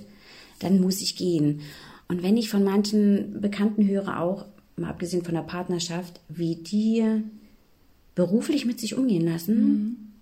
[0.60, 1.60] dann muss ich gehen.
[2.08, 7.04] Und wenn ich von manchen Bekannten höre, auch mal abgesehen von der Partnerschaft, wie die
[8.14, 10.14] beruflich mit sich umgehen lassen,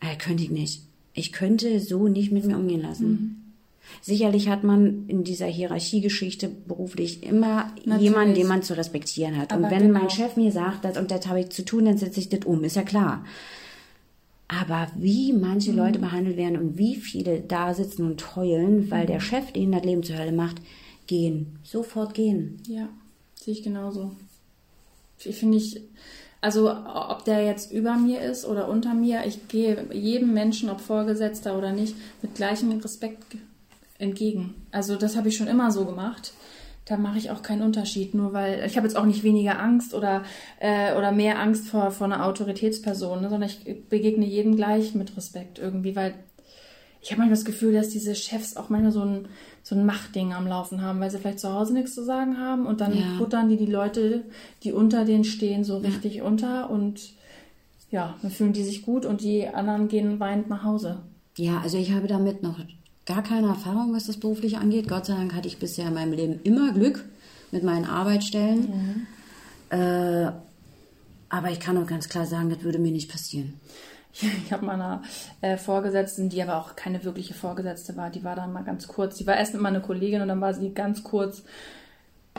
[0.00, 0.82] äh, könnte ich nicht.
[1.14, 3.47] Ich könnte so nicht mit mir umgehen lassen.
[4.02, 8.02] Sicherlich hat man in dieser Hierarchiegeschichte beruflich immer Natürlich.
[8.02, 9.52] jemanden, den man zu respektieren hat.
[9.52, 10.00] Aber und wenn genau.
[10.00, 12.44] mein Chef mir sagt, das und das habe ich zu tun, dann setze ich das
[12.44, 13.24] um, ist ja klar.
[14.48, 15.76] Aber wie manche Mhm.
[15.78, 19.08] Leute behandelt werden und wie viele da sitzen und heulen, weil Mhm.
[19.08, 20.56] der Chef denen das Leben zur Hölle macht,
[21.06, 21.58] gehen.
[21.64, 22.62] Sofort gehen.
[22.66, 22.88] Ja,
[23.34, 24.12] sehe ich genauso.
[25.22, 25.80] Ich finde ich,
[26.40, 30.80] also ob der jetzt über mir ist oder unter mir, ich gehe jedem Menschen, ob
[30.80, 33.36] Vorgesetzter oder nicht, mit gleichem Respekt
[33.98, 34.66] entgegen.
[34.70, 36.32] Also das habe ich schon immer so gemacht.
[36.84, 39.92] Da mache ich auch keinen Unterschied, nur weil ich habe jetzt auch nicht weniger Angst
[39.92, 40.22] oder
[40.58, 45.14] äh, oder mehr Angst vor vor einer Autoritätsperson, ne, sondern ich begegne jedem gleich mit
[45.16, 46.14] Respekt irgendwie, weil
[47.00, 49.28] ich habe manchmal das Gefühl, dass diese Chefs auch manchmal so ein,
[49.62, 52.66] so ein Machtding am Laufen haben, weil sie vielleicht zu Hause nichts zu sagen haben
[52.66, 53.18] und dann Ja.
[53.18, 54.24] buttern die die Leute,
[54.64, 57.12] die unter denen stehen, so richtig unter und
[57.90, 61.02] ja, dann fühlen die sich gut und die anderen gehen weinend nach Hause.
[61.36, 62.58] Ja, also ich habe damit noch
[63.08, 64.86] gar keine Erfahrung, was das berufliche angeht.
[64.86, 67.04] Gott sei Dank hatte ich bisher in meinem Leben immer Glück
[67.50, 69.06] mit meinen Arbeitsstellen.
[69.70, 70.30] Äh,
[71.30, 73.54] aber ich kann auch ganz klar sagen, das würde mir nicht passieren.
[74.20, 75.02] Ich habe meiner
[75.42, 79.16] äh, Vorgesetzten, die aber auch keine wirkliche Vorgesetzte war, die war dann mal ganz kurz,
[79.16, 81.44] die war erst immer eine Kollegin und dann war sie ganz kurz,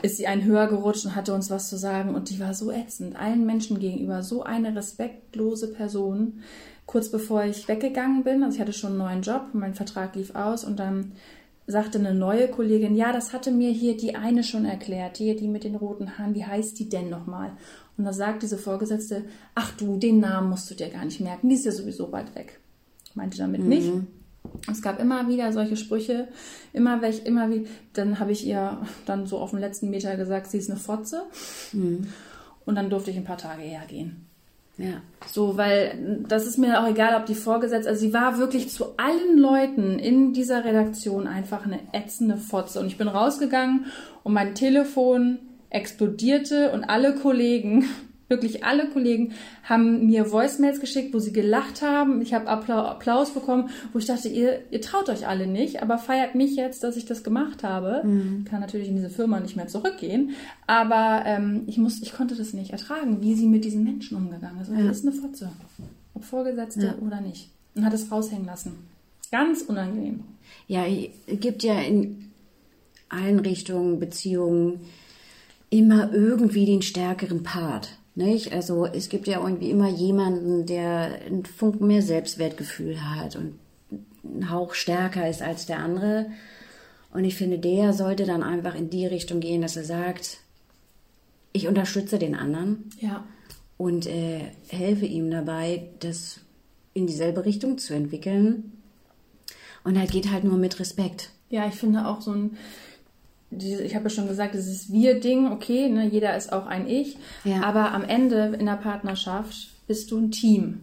[0.02, 2.70] ist sie einen höher gerutscht und hatte uns was zu sagen und die war so
[2.70, 6.42] ätzend, allen Menschen gegenüber, so eine respektlose Person.
[6.90, 10.34] Kurz bevor ich weggegangen bin, also ich hatte schon einen neuen Job, mein Vertrag lief
[10.34, 11.12] aus und dann
[11.68, 15.46] sagte eine neue Kollegin, ja, das hatte mir hier die eine schon erklärt, die, die
[15.46, 17.52] mit den roten Haaren, wie heißt die denn nochmal?
[17.96, 19.22] Und da sagt diese Vorgesetzte,
[19.54, 22.34] ach du, den Namen musst du dir gar nicht merken, die ist ja sowieso weit
[22.34, 22.58] weg.
[23.14, 23.86] Meinte damit nicht.
[24.68, 26.26] Es gab immer wieder solche Sprüche,
[26.72, 30.50] immer welch, immer wie, dann habe ich ihr dann so auf den letzten Meter gesagt,
[30.50, 31.22] sie ist eine Fotze.
[32.64, 34.26] Und dann durfte ich ein paar Tage eher gehen.
[34.80, 35.02] Ja.
[35.26, 38.96] So, weil das ist mir auch egal, ob die vorgesetzt, also sie war wirklich zu
[38.96, 42.80] allen Leuten in dieser Redaktion einfach eine ätzende Fotze.
[42.80, 43.86] Und ich bin rausgegangen
[44.22, 45.38] und mein Telefon
[45.68, 47.84] explodierte und alle Kollegen,
[48.30, 49.32] wirklich alle Kollegen,
[49.64, 52.22] haben mir Voicemails geschickt, wo sie gelacht haben.
[52.22, 55.98] Ich habe Appla Applaus bekommen, wo ich dachte, ihr, ihr traut euch alle nicht, aber
[55.98, 58.02] feiert mich jetzt, dass ich das gemacht habe.
[58.48, 60.30] Kann natürlich in diese Firma nicht mehr zurückgehen,
[60.66, 64.60] aber ähm, ich, muss, ich konnte das nicht ertragen, wie sie mit diesen Menschen umgegangen
[64.62, 64.68] ist.
[64.68, 65.50] Und Das ist eine Fotze,
[66.14, 67.50] ob Vorgesetzte oder nicht.
[67.74, 68.72] Und hat es raushängen lassen.
[69.32, 70.24] Ganz unangenehm.
[70.66, 72.30] Ja, es gibt ja in
[73.08, 74.80] allen Richtungen Beziehungen
[75.68, 77.96] immer irgendwie den stärkeren Part.
[78.14, 78.52] Nicht?
[78.52, 83.58] Also es gibt ja irgendwie immer jemanden, der einen Funken mehr Selbstwertgefühl hat und
[84.24, 86.26] einen Hauch stärker ist als der andere.
[87.12, 90.38] Und ich finde, der sollte dann einfach in die Richtung gehen, dass er sagt,
[91.52, 93.24] ich unterstütze den anderen Ja.
[93.76, 96.40] und äh, helfe ihm dabei, das
[96.94, 98.72] in dieselbe Richtung zu entwickeln.
[99.82, 101.30] Und halt geht halt nur mit Respekt.
[101.48, 102.56] Ja, ich finde auch so ein,
[103.50, 107.62] ich habe ja schon gesagt, dieses Wir-Ding, okay, ne, jeder ist auch ein Ich, ja.
[107.62, 110.80] aber am Ende in der Partnerschaft bist du ein Team.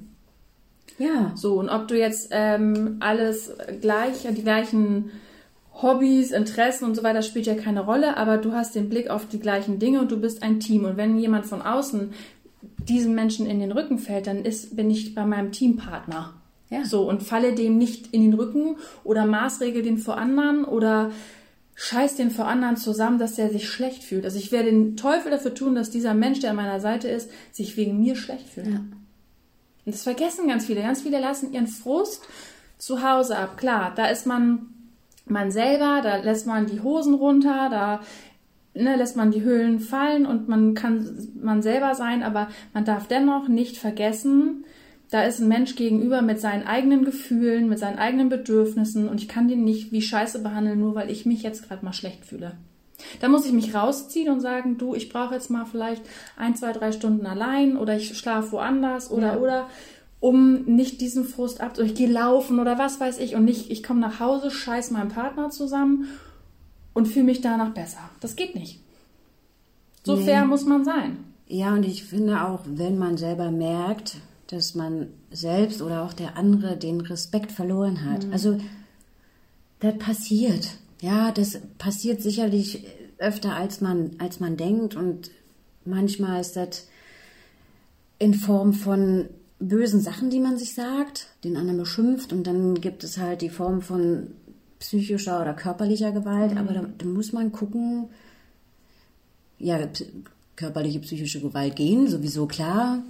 [1.00, 1.32] Ja.
[1.36, 5.12] So, und ob du jetzt ähm, alles gleich, die gleichen
[5.82, 9.28] Hobbys, Interessen und so weiter spielt ja keine Rolle, aber du hast den Blick auf
[9.28, 10.86] die gleichen Dinge und du bist ein Team.
[10.86, 12.14] Und wenn jemand von außen
[12.80, 16.34] diesem Menschen in den Rücken fällt, dann ist, bin ich bei meinem Teampartner.
[16.70, 16.84] Ja.
[16.84, 21.12] So, und falle dem nicht in den Rücken oder maßregel den vor anderen oder
[21.80, 24.26] scheiß den vor anderen zusammen, dass der sich schlecht fühlt.
[24.26, 27.30] Also ich werde den Teufel dafür tun, dass dieser Mensch, der an meiner Seite ist,
[27.52, 28.68] sich wegen mir schlecht fühlt.
[28.68, 28.80] Ja.
[28.80, 30.82] Und das vergessen ganz viele.
[30.82, 32.24] Ganz viele lassen ihren Frust
[32.80, 33.58] zu Hause ab.
[33.58, 34.74] Klar, da ist man
[35.30, 38.00] man selber, da lässt man die Hosen runter, da
[38.74, 43.08] ne, lässt man die Höhlen fallen und man kann man selber sein, aber man darf
[43.08, 44.66] dennoch nicht vergessen,
[45.10, 49.28] da ist ein Mensch gegenüber mit seinen eigenen Gefühlen, mit seinen eigenen Bedürfnissen und ich
[49.28, 52.58] kann den nicht wie Scheiße behandeln, nur weil ich mich jetzt gerade mal schlecht fühle.
[53.22, 56.02] Da muss ich mich rausziehen und sagen, du, ich brauche jetzt mal vielleicht
[56.36, 59.40] ein, zwei, drei Stunden allein oder ich schlafe woanders oder ja.
[59.40, 59.70] oder
[60.20, 63.84] um nicht diesen Frust ab, ich gehe laufen oder was weiß ich und nicht, ich
[63.84, 66.08] komme nach Hause, scheiß meinem Partner zusammen
[66.94, 68.00] und fühle mich danach besser.
[68.20, 68.82] Das geht nicht.
[70.04, 70.26] So nee.
[70.26, 71.20] fair muss man sein.
[71.48, 74.18] Ja, und ich finde auch, wenn man selber merkt,
[74.48, 78.26] dass man selbst oder auch der andere den Respekt verloren hat.
[78.26, 78.34] Mhm.
[78.34, 78.58] Also
[79.80, 80.70] das passiert.
[81.02, 82.84] Ja, das passiert sicherlich
[83.20, 85.32] öfter als man als man denkt und
[85.86, 86.88] manchmal ist das
[88.20, 89.28] in Form von
[89.60, 93.50] bösen Sachen, die man sich sagt, den anderen beschimpft und dann gibt es halt die
[93.50, 94.28] Form von
[94.80, 96.58] psychischer oder körperlicher Gewalt, mhm.
[96.58, 98.10] aber da, da, muss man gucken,
[99.58, 99.80] ja,
[100.56, 103.02] körperliche, psychische Gewalt gehen, sowieso klar.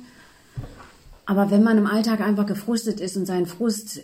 [1.27, 3.99] Aber wenn man im Alltag einfach gefrustet ist und seinen Frust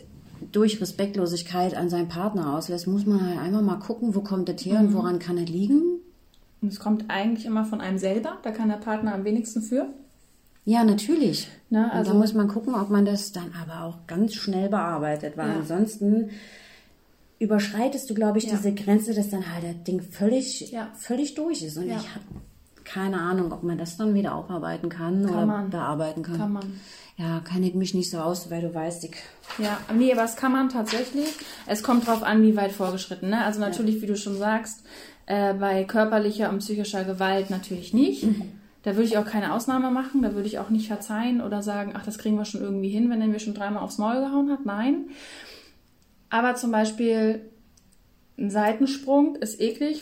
[0.51, 4.63] durch Respektlosigkeit an seinen Partner auslässt, muss man halt einfach mal gucken, wo kommt das
[4.65, 4.87] her mhm.
[4.87, 5.99] und woran kann es liegen.
[6.61, 9.87] Und es kommt eigentlich immer von einem selber, da kann der Partner am wenigsten für.
[10.65, 11.47] Ja, natürlich.
[11.69, 15.35] Ne, also da muss man gucken, ob man das dann aber auch ganz schnell bearbeitet,
[15.37, 15.55] weil ja.
[15.55, 16.29] ansonsten
[17.39, 18.55] überschreitest du, glaube ich, ja.
[18.55, 20.89] diese Grenze, dass dann halt das Ding völlig, ja.
[20.95, 21.77] völlig durch ist.
[21.77, 22.25] Und ich habe
[22.83, 25.69] keine Ahnung, ob man das dann wieder aufarbeiten kann, kann oder man.
[25.69, 26.37] bearbeiten kann.
[26.37, 26.79] Kann man.
[27.17, 29.15] Ja, kann ich mich nicht so aus, weil du weißt, ich.
[29.59, 31.29] Ja, nee, aber es kann man tatsächlich.
[31.67, 33.29] Es kommt drauf an, wie weit vorgeschritten.
[33.29, 33.43] Ne?
[33.43, 34.83] Also natürlich, wie du schon sagst,
[35.27, 38.23] äh, bei körperlicher und psychischer Gewalt natürlich nicht.
[38.23, 38.51] Mhm.
[38.81, 41.93] Da würde ich auch keine Ausnahme machen, da würde ich auch nicht verzeihen oder sagen,
[41.95, 44.51] ach, das kriegen wir schon irgendwie hin, wenn er mir schon dreimal aufs Maul gehauen
[44.51, 44.65] hat.
[44.65, 45.05] Nein.
[46.29, 47.49] Aber zum Beispiel
[48.37, 50.01] ein Seitensprung ist eklig,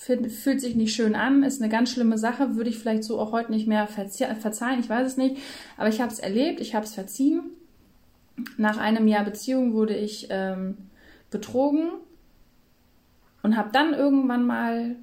[0.00, 3.32] fühlt sich nicht schön an, ist eine ganz schlimme Sache, würde ich vielleicht so auch
[3.32, 5.36] heute nicht mehr verzeihen, ich weiß es nicht.
[5.76, 7.42] Aber ich habe es erlebt, ich habe es verziehen.
[8.56, 10.78] Nach einem Jahr Beziehung wurde ich ähm,
[11.30, 11.90] betrogen
[13.42, 14.96] und habe dann irgendwann mal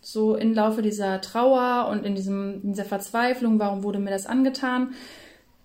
[0.00, 4.26] so im Laufe dieser Trauer und in, diesem, in dieser Verzweiflung, warum wurde mir das
[4.26, 4.94] angetan,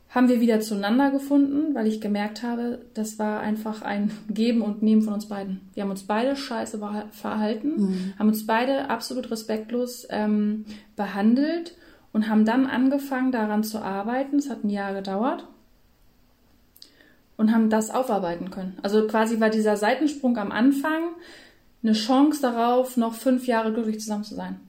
[0.10, 4.82] haben wir wieder zueinander gefunden, weil ich gemerkt habe, das war einfach ein Geben und
[4.82, 5.62] Nehmen von uns beiden.
[5.74, 6.80] Wir haben uns beide scheiße
[7.12, 8.14] verhalten, mhm.
[8.18, 11.76] haben uns beide absolut respektlos ähm, behandelt
[12.12, 14.38] und haben dann angefangen, daran zu arbeiten.
[14.38, 15.46] Es hat ein Jahr gedauert
[17.38, 18.78] und haben das aufarbeiten können.
[18.82, 21.04] Also quasi war dieser Seitensprung am Anfang
[21.84, 24.60] eine Chance darauf, noch fünf Jahre glücklich zusammen zu sein.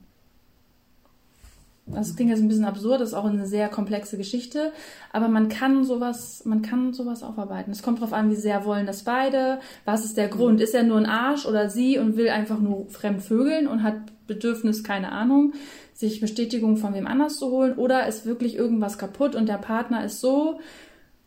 [1.93, 4.71] Das klingt jetzt ein bisschen absurd, das ist auch eine sehr komplexe Geschichte,
[5.11, 7.71] aber man kann sowas, man kann sowas aufarbeiten.
[7.71, 10.61] Es kommt darauf an, wie sehr wollen das beide, was ist der Grund?
[10.61, 13.95] Ist er nur ein Arsch oder sie und will einfach nur fremd vögeln und hat
[14.27, 15.53] Bedürfnis, keine Ahnung,
[15.93, 20.05] sich Bestätigung von wem anders zu holen oder ist wirklich irgendwas kaputt und der Partner
[20.05, 20.59] ist so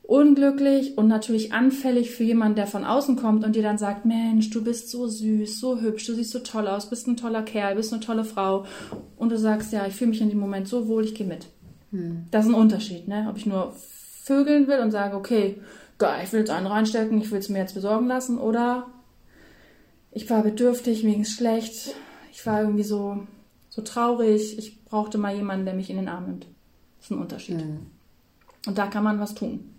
[0.06, 4.50] unglücklich und natürlich anfällig für jemanden, der von außen kommt und dir dann sagt, Mensch,
[4.50, 7.74] du bist so süß, so hübsch, du siehst so toll aus, bist ein toller Kerl,
[7.74, 8.66] bist eine tolle Frau
[9.16, 11.46] und du sagst, ja, ich fühle mich in dem Moment so wohl, ich gehe mit.
[11.90, 12.26] Hm.
[12.30, 13.28] Das ist ein Unterschied, ne?
[13.30, 13.74] Ob ich nur
[14.22, 15.58] vögeln will und sage, okay,
[15.96, 18.86] geil, ich will jetzt einen reinstecken, ich will es mir jetzt besorgen lassen oder
[20.10, 21.94] ich war bedürftig, mir ging es schlecht,
[22.30, 23.26] ich war irgendwie so,
[23.70, 26.46] so traurig, ich brauchte mal jemanden, der mich in den Arm nimmt.
[26.98, 27.60] Das ist ein Unterschied.
[27.62, 27.86] Hm.
[28.66, 29.73] Und da kann man was tun.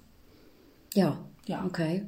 [0.96, 1.18] Ja.
[1.46, 1.64] Ja.
[1.66, 2.04] Okay.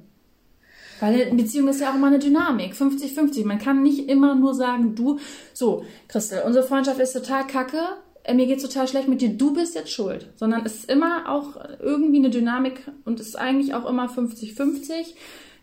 [0.99, 2.73] Weil eine Beziehung ist ja auch immer eine Dynamik.
[2.73, 3.45] 50-50.
[3.45, 5.19] Man kann nicht immer nur sagen, du,
[5.53, 7.79] so, Christel, unsere Freundschaft ist total kacke,
[8.23, 10.29] äh, mir geht's total schlecht mit dir, du bist jetzt schuld.
[10.35, 15.13] Sondern es ist immer auch irgendwie eine Dynamik und es ist eigentlich auch immer 50-50.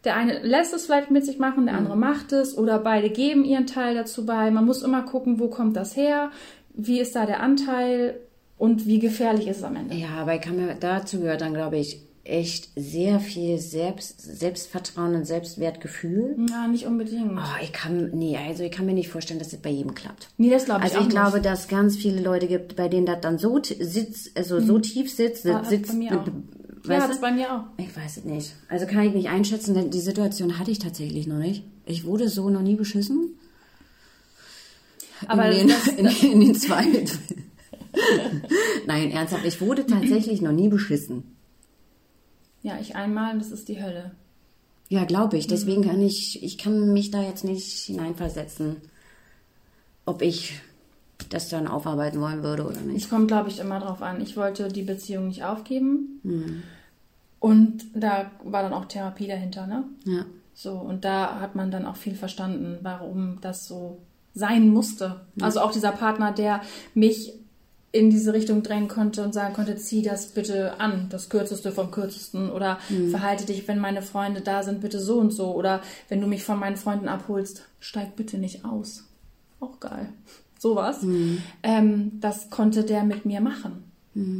[0.04, 2.00] Der eine lässt es vielleicht mit sich machen, der andere mhm.
[2.00, 4.50] macht es oder beide geben ihren Teil dazu bei.
[4.50, 6.30] Man muss immer gucken, wo kommt das her,
[6.74, 8.20] wie ist da der Anteil
[8.58, 9.94] und wie gefährlich ist es am Ende.
[9.94, 15.14] Ja, aber ich kann mir, dazu gehört dann, glaube ich, echt sehr viel Selbst, Selbstvertrauen
[15.14, 16.36] und Selbstwertgefühl.
[16.50, 17.32] Ja, nicht unbedingt.
[17.36, 20.28] Oh, ich kann, nee, also ich kann mir nicht vorstellen, dass das bei jedem klappt.
[20.38, 21.46] Nee, das glaube ich Also ich glaube, nicht.
[21.46, 25.12] dass es ganz viele Leute gibt, bei denen das dann so sitzt, also so tief
[25.12, 26.26] sitzt, hat's sitzt, bei mir auch.
[26.26, 27.08] weißt Ja, du?
[27.08, 27.64] das bei mir auch.
[27.76, 28.54] Ich weiß es nicht.
[28.68, 31.64] Also kann ich nicht einschätzen, denn die Situation hatte ich tatsächlich noch nicht.
[31.84, 33.38] Ich wurde so noch nie beschissen.
[35.28, 35.86] Aber in den, das-
[36.22, 36.84] in, in den zwei.
[38.86, 41.33] Nein, ernsthaft, ich wurde tatsächlich noch nie beschissen.
[42.64, 44.10] Ja, ich einmal, das ist die Hölle.
[44.88, 45.46] Ja, glaube ich.
[45.46, 45.86] Deswegen Mhm.
[45.86, 48.76] kann ich, ich kann mich da jetzt nicht hineinversetzen,
[50.06, 50.60] ob ich
[51.28, 53.04] das dann aufarbeiten wollen würde oder nicht.
[53.04, 54.20] Es kommt, glaube ich, immer drauf an.
[54.20, 56.20] Ich wollte die Beziehung nicht aufgeben.
[57.40, 59.84] Und da war dann auch Therapie dahinter, ne?
[60.04, 60.24] Ja.
[60.54, 63.98] So, und da hat man dann auch viel verstanden, warum das so
[64.34, 65.20] sein musste.
[65.40, 66.62] Also auch dieser Partner, der
[66.94, 67.32] mich
[67.94, 71.92] in diese Richtung drängen konnte und sagen konnte, zieh das bitte an, das Kürzeste vom
[71.92, 72.78] Kürzesten oder
[73.10, 76.42] verhalte dich, wenn meine Freunde da sind, bitte so und so oder wenn du mich
[76.42, 79.04] von meinen Freunden abholst, steig bitte nicht aus.
[79.60, 80.08] Auch geil.
[80.58, 81.04] Sowas.
[81.62, 83.84] Ähm, das konnte der mit mir machen.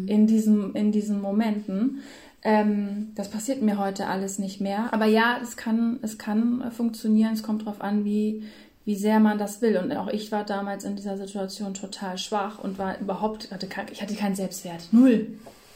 [0.09, 2.01] In, diesem, in diesen Momenten.
[2.43, 4.93] Ähm, das passiert mir heute alles nicht mehr.
[4.93, 7.35] Aber ja, es kann, es kann äh, funktionieren.
[7.35, 8.43] Es kommt darauf an, wie,
[8.85, 9.77] wie sehr man das will.
[9.77, 13.87] Und auch ich war damals in dieser Situation total schwach und war überhaupt, hatte kein,
[13.91, 14.89] ich hatte keinen Selbstwert.
[14.93, 15.29] Null.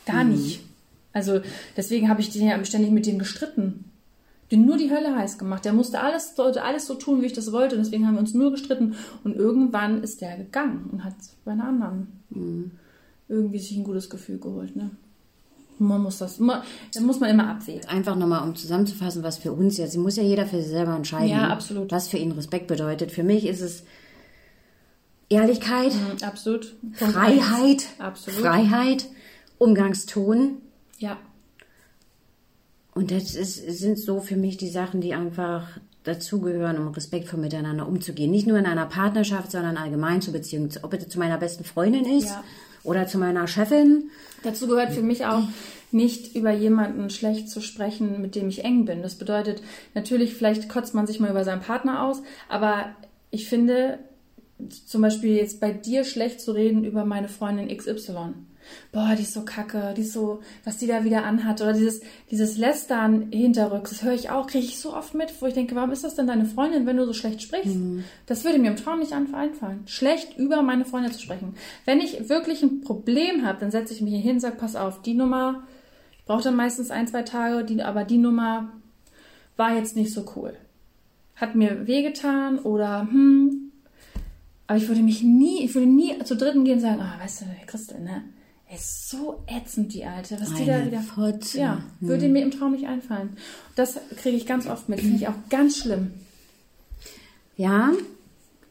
[0.07, 0.61] Gar nicht.
[1.13, 1.41] Also
[1.77, 3.85] deswegen habe ich den ja ständig mit dem gestritten.
[4.51, 5.65] Den nur die Hölle heiß gemacht.
[5.65, 7.77] Der musste alles, sollte alles so tun, wie ich das wollte.
[7.77, 8.95] Und deswegen haben wir uns nur gestritten.
[9.25, 12.09] Und irgendwann ist der gegangen und hat bei einer anderen
[13.29, 14.75] irgendwie sich ein gutes Gefühl geholt.
[14.75, 14.91] Ne?
[15.79, 16.63] Man muss das, man,
[16.95, 17.87] da muss man immer abwägen.
[17.89, 21.29] Einfach nochmal, um zusammenzufassen, was für uns jetzt, muss ja jeder für sich selber entscheiden,
[21.29, 21.91] Ja, absolut.
[21.93, 23.13] was für ihn Respekt bedeutet.
[23.13, 23.85] Für mich ist es
[25.29, 26.75] Ehrlichkeit, Mhm, Absolut.
[26.99, 27.87] Punkt Freiheit.
[27.99, 28.41] Absolut.
[28.41, 29.07] Freiheit,
[29.59, 30.59] Umgangston.
[30.99, 31.19] Ja.
[32.95, 35.69] Und das ist, sind so für mich die Sachen, die einfach
[36.05, 38.31] dazugehören, um respektvoll miteinander umzugehen.
[38.31, 40.71] Nicht nur in einer Partnerschaft, sondern allgemein zur Beziehung.
[40.83, 42.43] Ob es zu meiner besten Freundin ist Ja.
[42.89, 44.11] Oder zu meiner Chefin.
[44.43, 45.43] Dazu gehört für mich auch
[45.91, 49.03] nicht über jemanden schlecht zu sprechen, mit dem ich eng bin.
[49.03, 49.63] Das bedeutet,
[49.95, 52.87] natürlich, vielleicht kotzt man sich mal über seinen Partner aus, aber
[53.31, 53.99] ich finde,
[54.87, 58.35] zum Beispiel jetzt bei dir schlecht zu reden über meine Freundin XY.
[58.93, 61.61] Boah, die ist so kacke, die ist so, was die da wieder anhat.
[61.61, 62.01] Oder dieses,
[62.31, 65.75] dieses Lästern hinterrücks, das höre ich auch, kriege ich so oft mit, wo ich denke,
[65.75, 67.77] warum ist das denn deine Freundin, wenn du so schlecht sprichst?
[68.27, 71.55] Das würde mir im Traum nicht einfallen, schlecht über meine Freundin zu sprechen.
[71.85, 74.77] Wenn ich wirklich ein Problem habe, dann setze ich mich hier hin und sage, pass
[74.77, 75.63] auf, die Nummer,
[76.19, 78.73] ich brauche dann meistens ein, zwei Tage, die, aber die Nummer
[79.57, 80.55] war jetzt nicht so cool.
[81.37, 83.69] Hat mir wehgetan oder hm,
[84.69, 87.41] aber ich würde mich nie, ich würde nie zu Dritten gehen und sagen, ah, weißt
[87.41, 88.23] du, Christel, ne?
[88.75, 90.39] Ist so ätzend, die Alte.
[90.41, 91.01] Was die da Eine wieder.
[91.01, 91.59] Fotze.
[91.59, 93.37] Ja, würde mir im Traum nicht einfallen.
[93.77, 95.01] Das kriege ich ganz oft mit.
[95.01, 96.13] Finde ich auch ganz schlimm.
[97.57, 97.93] Ja,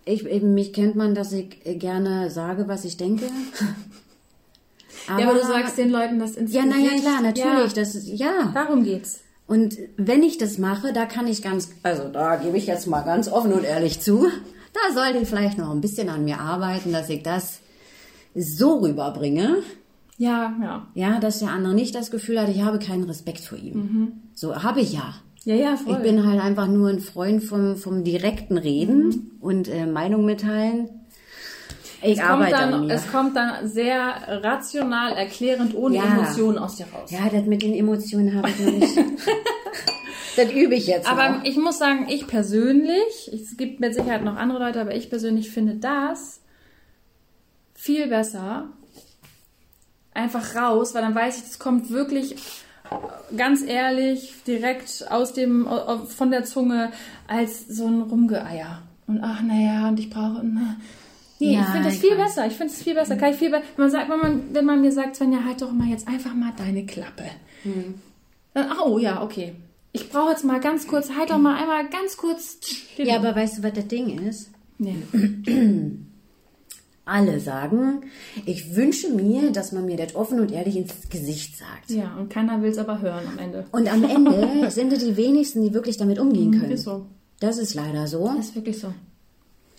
[0.05, 3.25] ich, eben, mich kennt man, dass ich gerne sage, was ich denke.
[5.07, 7.71] ja, aber du sagst den Leuten das ins Ja, naja, klar, natürlich.
[7.71, 8.51] Ja, Das ist, ja.
[8.53, 9.19] darum geht's.
[9.47, 13.01] Und wenn ich das mache, da kann ich ganz, also da gebe ich jetzt mal
[13.01, 14.27] ganz offen und ehrlich zu,
[14.73, 17.59] da sollte ich vielleicht noch ein bisschen an mir arbeiten, dass ich das
[18.35, 19.63] so rüberbringe,
[20.17, 20.87] Ja, ja.
[20.95, 24.13] ja, dass der andere nicht das Gefühl hat, ich habe keinen Respekt vor ihm.
[24.33, 25.13] So habe ich ja.
[25.43, 25.93] Ja, ja, voll.
[25.93, 30.89] Ich bin halt einfach nur ein Freund vom, vom direkten Reden und äh, Meinung mitteilen.
[32.01, 36.03] Ich es kommt, arbeite an dann, es kommt dann sehr rational, erklärend, ohne Ja.
[36.03, 37.09] Emotionen aus dir raus.
[37.11, 38.97] Ja, das mit den Emotionen habe ich noch nicht.
[40.35, 41.45] das übe ich jetzt Aber noch.
[41.45, 45.49] ich muss sagen, ich persönlich, es gibt mit Sicherheit noch andere Leute, aber ich persönlich
[45.49, 46.41] finde das
[47.73, 48.69] viel besser.
[50.17, 52.35] Einfach raus, weil dann weiß ich, das kommt wirklich
[53.35, 55.67] ganz ehrlich direkt aus dem
[56.07, 56.91] von der Zunge
[57.27, 58.81] als so ein Rumgeeier.
[59.05, 60.41] Und ach naja, und ich brauche.
[60.43, 60.77] Na.
[61.39, 62.25] Nee, Ja, ich finde das viel weiß.
[62.35, 62.47] besser.
[62.47, 63.15] Ich finde es viel besser.
[63.15, 65.61] Kann ich viel be wenn man sagt, wenn man, wenn man mir sagt, Svenja, halt
[65.61, 67.25] doch mal jetzt einfach mal deine Klappe.
[68.53, 69.53] Dann, oh ja, okay.
[69.91, 72.57] Ich brauche jetzt mal ganz kurz, halt doch mal einmal ganz kurz.
[72.97, 74.49] Ja, aber weißt du, was das Ding ist?
[74.79, 74.95] Nee.
[77.07, 78.01] Alle sagen,
[78.45, 81.89] ich wünsche mir, dass man mir das offen und ehrlich ins Gesicht sagt.
[81.89, 83.65] Ja, und keiner will es aber hören am Ende.
[83.71, 86.71] Und am Ende sind es die wenigsten, die wirklich damit umgehen können.
[86.71, 87.05] Ist so.
[87.39, 88.27] Das ist leider so.
[88.35, 88.93] Das ist wirklich so.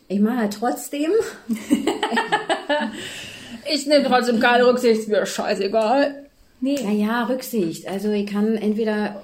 [0.08, 1.10] Ich mache halt trotzdem.
[3.70, 6.26] Ich nehme trotzdem keine Rücksicht, ist mir scheißegal.
[6.60, 6.78] Nee.
[6.82, 7.86] Naja, Rücksicht.
[7.86, 9.22] Also ich kann entweder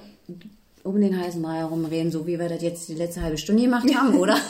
[0.83, 3.93] um den heißen Brei herumreden, so wie wir das jetzt die letzte halbe Stunde gemacht
[3.95, 4.37] haben, oder?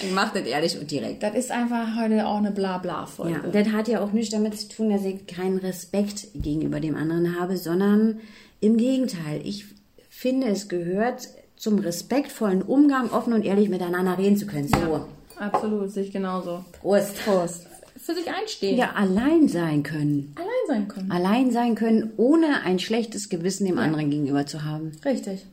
[0.00, 1.22] ich mache das ehrlich und direkt.
[1.22, 3.40] Das ist einfach heute auch eine Blabla-Folge.
[3.44, 6.94] Ja, das hat ja auch nichts damit zu tun, dass ich keinen Respekt gegenüber dem
[6.94, 8.20] anderen habe, sondern
[8.62, 9.64] Im Gegenteil, ich
[10.08, 14.68] finde, es gehört zum respektvollen Umgang, offen und ehrlich miteinander reden zu können.
[14.68, 15.04] So.
[15.36, 16.64] Absolut, sehe ich genauso.
[16.80, 17.16] Prost.
[17.24, 17.66] Prost.
[17.96, 18.78] Für sich einstehen.
[18.78, 20.32] Ja, allein sein können.
[20.36, 21.10] Allein sein können.
[21.10, 24.92] Allein sein können, ohne ein schlechtes Gewissen dem anderen gegenüber zu haben.
[25.04, 25.44] Richtig.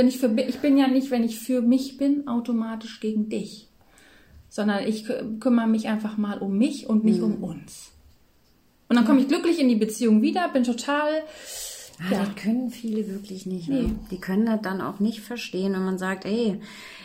[0.00, 3.68] Wenn ich, für, ich bin ja nicht, wenn ich für mich bin, automatisch gegen dich.
[4.48, 7.90] Sondern ich kü- kümmere mich einfach mal um mich und nicht um uns.
[8.88, 11.10] Und dann komme ich glücklich in die Beziehung wieder, bin total.
[11.98, 12.24] Ah, Ja.
[12.24, 13.68] Das können viele wirklich nicht.
[13.68, 13.94] Ne?
[14.10, 16.58] Die können das dann auch nicht verstehen, wenn man sagt, ey,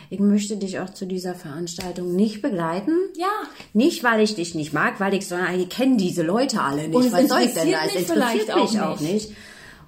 [0.08, 2.92] ich möchte dich auch zu dieser Veranstaltung nicht begleiten.
[3.18, 3.26] Ja.
[3.74, 6.96] Nicht, weil ich dich nicht mag, weil ich, sondern ich kenne diese Leute alle nicht.
[6.96, 7.78] Und Was soll ich denn da?
[7.84, 9.32] Es interessiert vielleicht mich auch auch nicht.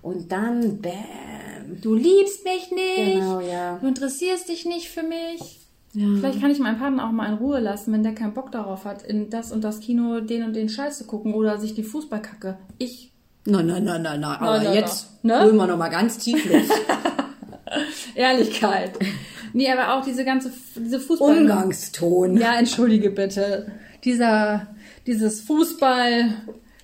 [0.02, 0.92] Und dann, bäm.
[1.82, 3.14] Du liebst mich nicht.
[3.14, 3.78] Genau, ja.
[3.78, 5.60] Du interessierst dich nicht für mich.
[5.94, 6.06] Ja.
[6.18, 8.84] Vielleicht kann ich meinen Partner auch mal in Ruhe lassen, wenn der keinen Bock darauf
[8.84, 11.82] hat, in das und das Kino den und den Scheiß zu gucken oder sich die
[11.82, 12.58] Fußballkacke.
[12.78, 13.12] Ich
[13.44, 14.36] Nein, nein, nein, nein, nein.
[14.40, 15.38] Aber nein, jetzt nein.
[15.38, 15.44] Ne?
[15.44, 16.70] holen wir noch mal ganz tief Luft.
[18.14, 18.92] Ehrlichkeit.
[19.54, 21.38] nee, aber auch diese ganze diese Fußball.
[21.38, 22.36] Umgangston.
[22.36, 23.72] Ja, entschuldige bitte.
[24.04, 24.66] Dieser
[25.06, 26.30] dieses Fußball,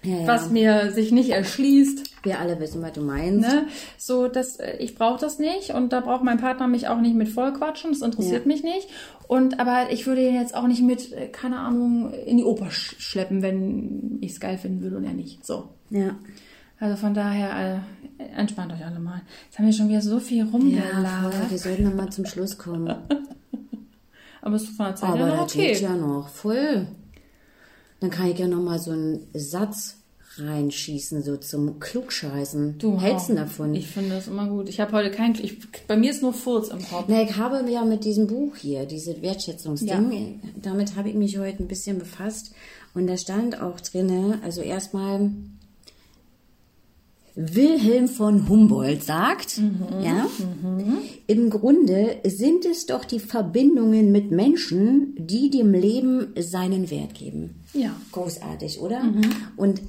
[0.05, 0.26] Ja, ja.
[0.26, 2.05] was mir sich nicht erschließt.
[2.24, 3.48] Wir alle wissen, was du meinst.
[3.48, 3.66] Ne?
[3.98, 7.14] So, das, äh, ich brauche das nicht und da braucht mein Partner mich auch nicht
[7.14, 8.48] mit vollquatschen, das interessiert Ja.
[8.52, 8.88] mich nicht.
[9.28, 12.70] Und aber ich würde ihn jetzt auch nicht mit, äh, keine Ahnung, in die Oper
[12.70, 15.44] sch schleppen, wenn ich es geil finden würde und er nicht.
[15.44, 15.68] So.
[15.90, 16.14] Ja.
[16.80, 17.82] Also von daher,
[18.18, 19.22] äh, entspannt euch alle mal.
[19.46, 21.50] Jetzt haben wir schon wieder so viel Ja, rumgelabert.
[21.50, 22.88] wir sollten noch mal zum Schluss kommen.
[24.42, 25.68] aber es ist von der Zeit Aber her noch okay.
[25.72, 26.86] geht ja noch voll.
[28.01, 29.97] Dann kann ich ja noch mal so einen Satz
[30.38, 32.78] reinschießen, so zum Klugscheißen.
[32.78, 33.74] Du Hältst du davon?
[33.74, 34.68] Ich finde das immer gut.
[34.68, 37.05] Ich habe heute kein, ich, bei mir ist nur Furz im Kopf.
[37.09, 41.62] Na, ich habe ja mit diesem Buch hier, diese Wertschätzungsding, damit habe ich mich heute
[41.62, 42.53] ein bisschen befasst.
[42.95, 45.30] Und da stand auch drinne, also erstmal
[47.37, 49.61] Wilhelm von Humboldt sagt,
[50.03, 50.26] ja,
[51.26, 57.57] im Grunde sind es doch die Verbindungen mit Menschen, die dem Leben seinen Wert geben.
[57.72, 57.91] Ja.
[58.12, 59.03] Großartig, oder?
[59.57, 59.82] Und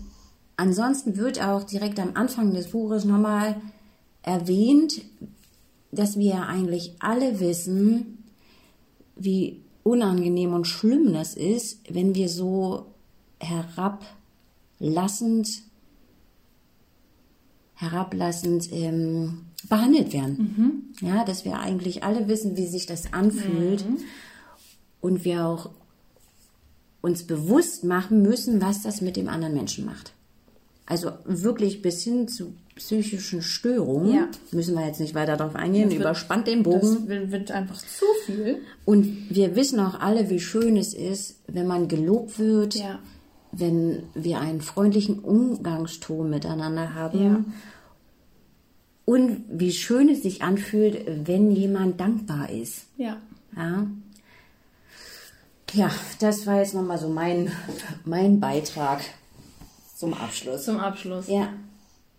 [0.57, 3.57] ansonsten wird auch direkt am Anfang des Buches nochmal
[4.23, 5.01] erwähnt,
[5.91, 8.23] dass wir ja eigentlich alle wissen,
[9.15, 12.87] wie unangenehm und schlimm das ist, wenn wir so
[13.39, 15.47] herablassend,
[17.75, 20.93] herablassend ähm, behandelt werden.
[21.01, 23.85] Ja, dass wir eigentlich alle wissen, wie sich das anfühlt
[25.01, 25.69] und wir auch
[27.01, 30.13] uns bewusst machen müssen, was das mit dem anderen Menschen macht.
[30.87, 34.13] Also wirklich bis hin zu psychischen Störungen.
[34.13, 34.27] Ja.
[34.51, 36.81] Müssen wir jetzt nicht weiter darauf eingehen, wird- überspannt den Bogen.
[36.81, 38.57] Das wird, wird einfach zu viel.
[38.85, 42.99] Und wir wissen auch alle, wie schön es ist, wenn man gelobt wird, Ja.
[43.57, 47.23] Wenn wir einen freundlichen Umgangston miteinander haben.
[47.23, 47.43] Ja.
[49.05, 52.87] Und wie schön es sich anfühlt, wenn jemand dankbar ist.
[52.97, 53.17] Ja.
[53.55, 53.87] Ja,
[55.73, 57.51] ja das war jetzt nochmal so mein,
[58.03, 59.01] mein Beitrag
[59.95, 60.65] zum Abschluss.
[60.65, 61.27] Zum Abschluss.
[61.27, 61.49] Ja,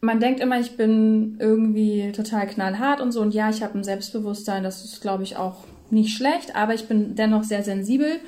[0.01, 3.21] Man denkt immer, ich bin irgendwie total knallhart und so.
[3.21, 6.89] Und ja, ich habe ein Selbstbewusstsein, das ist, glaube ich, auch nicht schlecht, aber ich
[6.89, 8.21] bin dennoch sehr sensibel.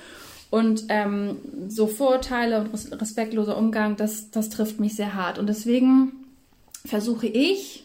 [0.50, 1.36] Und ähm,
[1.68, 5.38] so Vorurteile und res- respektloser Umgang, das, das trifft mich sehr hart.
[5.38, 6.12] Und deswegen
[6.86, 7.84] versuche ich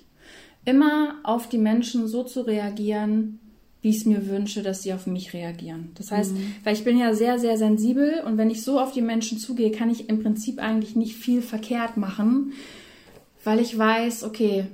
[0.66, 3.40] immer auf die Menschen so zu reagieren,
[3.82, 5.92] wie ich es mir wünsche, dass sie auf mich reagieren.
[5.96, 6.32] Das heißt,
[6.64, 9.72] weil ich bin ja sehr, sehr sensibel und wenn ich so auf die Menschen zugehe,
[9.72, 12.54] kann ich im Prinzip eigentlich nicht viel verkehrt machen,
[13.44, 14.68] weil ich weiß, okay,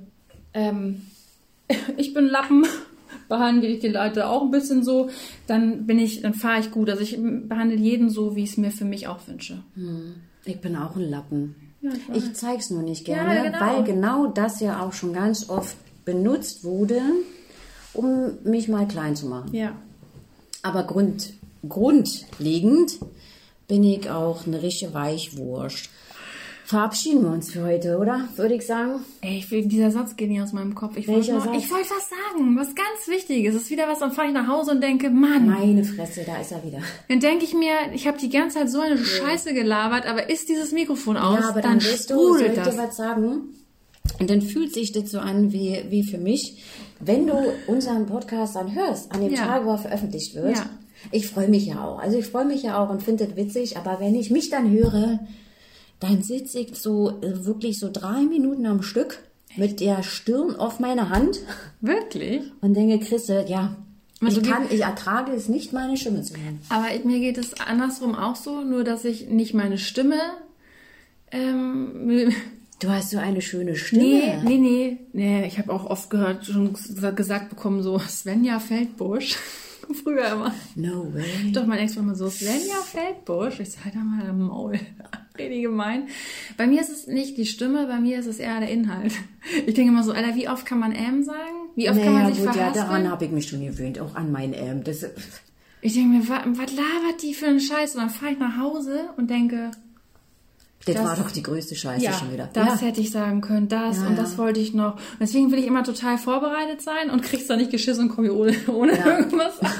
[0.54, 1.02] ähm,
[1.98, 2.68] ich bin Lappen,
[3.28, 5.10] behandle ich die Leute auch ein bisschen so,
[5.47, 6.89] dann bin ich, dann fahre ich gut.
[6.89, 9.64] Also ich behandle jeden so, wie ich es mir für mich auch wünsche.
[10.45, 11.55] ich bin auch ein Lappen.
[11.82, 13.60] Ja, ich ich zeig's nur nicht gerne, Ja, genau.
[13.60, 17.01] weil genau das ja auch schon ganz oft benutzt wurde,
[17.93, 19.53] um mich mal klein zu machen.
[19.55, 19.76] Ja.
[20.62, 21.34] Aber grund,
[21.68, 22.99] grundlegend
[23.68, 25.89] bin ich auch eine richtige Weichwurst.
[26.70, 28.30] Verabschieden wir uns für heute, oder?
[28.36, 29.03] Würde ich sagen.
[29.22, 30.97] Ey, ich will, dieser Satz geht nicht aus meinem Kopf.
[30.97, 31.47] Ich wollte Satz?
[31.57, 33.55] ich wollte was sagen, was ganz Wichtiges.
[33.55, 36.38] Es ist wieder was, dann fahre ich nach Hause und denke, Mann, Meine Fresse, da
[36.39, 36.78] ist er wieder.
[37.07, 40.47] dann denke ich mir, ich habe die ganze Zeit so eine Scheiße gelabert, aber ist
[40.47, 42.78] dieses Mikrofon aus, Ja, aber dann, dann, weißt du, soll ich dir das.
[42.78, 43.41] was sagen?
[44.20, 46.63] Und dann fühlt sich das so an wie, wie für mich,
[46.99, 47.34] wenn du
[47.65, 49.43] unseren Podcast dann hörst, an dem Ja.
[49.47, 50.55] Tag, wo er veröffentlicht wird.
[50.57, 50.70] Ja.
[51.11, 51.97] Ich freue mich ja auch.
[51.97, 54.70] Also ich freue mich ja auch und finde das witzig, aber wenn ich mich dann
[54.70, 55.17] höre,
[56.00, 59.20] dann sitze ich so äh, wirklich so drei Minuten am Stück
[59.58, 61.39] mit der Stirn auf meiner Hand
[61.82, 62.41] Wirklich?
[62.62, 63.76] und denke, Chrisse, ja,
[64.22, 66.60] Also ich, kann, ich ertrage es nicht, meine Stimme zu hören.
[66.70, 70.20] Aber ich- mir geht es andersrum auch so, nur dass ich nicht meine Stimme
[71.32, 72.32] ähm,
[72.80, 74.04] Du hast so eine schöne Stimme.
[74.04, 74.97] Nee, nee, nee.
[75.12, 76.74] nee ich habe auch oft gehört, schon
[77.16, 79.38] gesagt bekommen, so Svenja Feldbusch.
[80.04, 80.54] Früher immer.
[80.76, 81.52] No way.
[81.52, 83.60] Doch, mein Ex war immer so, Svenja Feldbusch.
[83.60, 84.80] Ich sag, halt mal im Maul.
[85.38, 86.08] Richtig gemein.
[86.58, 89.14] Bei mir ist es nicht die Stimme, bei mir ist es eher der Inhalt.
[89.66, 91.70] Ich denke immer so, Alter, wie oft kann man M sagen?
[91.76, 94.16] Wie oft naja, kann man sich gut, ja, daran habe ich mich schon gewöhnt, auch
[94.16, 94.84] an mein M.
[94.84, 95.06] Das,
[95.82, 97.96] ich denke mir, was, was labert die für einen Scheiß?
[97.96, 99.72] Und dann fahre ich nach Hause und denke,
[100.86, 102.49] das, Das- war doch die größte Scheiße ja, schon wieder.
[102.53, 102.88] das ja.
[102.88, 104.95] hätte ich sagen können, das Ja, und das wollte ich noch.
[104.95, 108.32] Und deswegen will ich immer total vorbereitet sein und krieg's dann nicht geschissen und komme
[108.34, 109.71] ohne, ohne irgendwas an.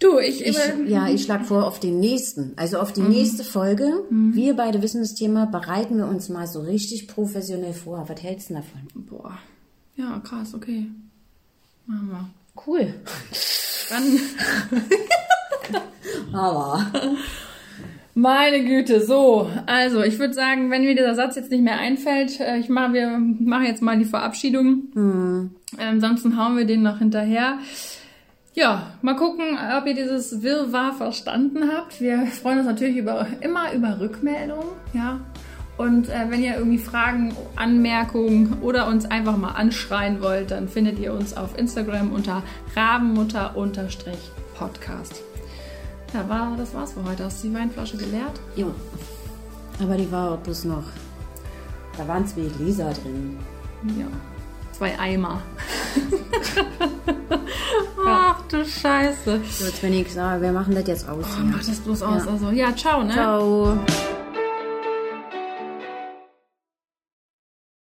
[0.00, 0.58] du, ich, Ich,
[0.88, 4.04] ja, ich schlage vor, auf den nächsten, also auf die nächste Folge.
[4.10, 8.04] Wir beide wissen das Thema, bereiten wir uns mal so richtig professionell vor.
[8.08, 8.80] Was hältst du davon?
[8.94, 9.38] boah,
[9.96, 10.86] ja, krass, okay.
[11.86, 12.30] Machen wir.
[12.66, 12.94] Cool.
[13.88, 14.20] Dann,
[16.34, 16.86] Aber.
[18.14, 19.48] meine Güte, so.
[19.66, 22.92] Also, ich würde sagen, wenn mir dieser Satz jetzt nicht mehr einfällt, äh, ich mache,
[22.92, 24.88] wir machen jetzt mal die Verabschiedung.
[24.96, 27.58] Ähm, ansonsten hauen wir den noch hinterher.
[28.54, 32.02] Ja, mal gucken, ob ihr dieses Wirrwarr verstanden habt.
[32.02, 35.20] Wir freuen uns natürlich über, immer über Rückmeldungen, ja.
[35.78, 40.98] Und äh, wenn ihr irgendwie Fragen, Anmerkungen oder uns einfach mal anschreien wollt, dann findet
[40.98, 42.42] ihr uns auf Instagram unter
[42.76, 45.31] rabenmutter-podcast.
[46.12, 47.24] Ja, war, das war's für heute.
[47.24, 48.38] Hast du die Weinflasche geleert?
[48.54, 48.74] Jo.
[49.80, 50.84] Aber die war bloß noch.
[51.96, 53.38] Da waren zwei Gläser drin.
[53.98, 54.06] Ja.
[54.72, 55.40] Zwei Eimer.
[58.06, 59.40] Ach du Scheiße.
[59.50, 61.24] So, jetzt wenn ich sage, wir machen das jetzt aus.
[61.38, 62.26] Oh, mach das bloß aus.
[62.26, 63.12] Also, ja, ciao, ne?
[63.12, 63.78] Ciao.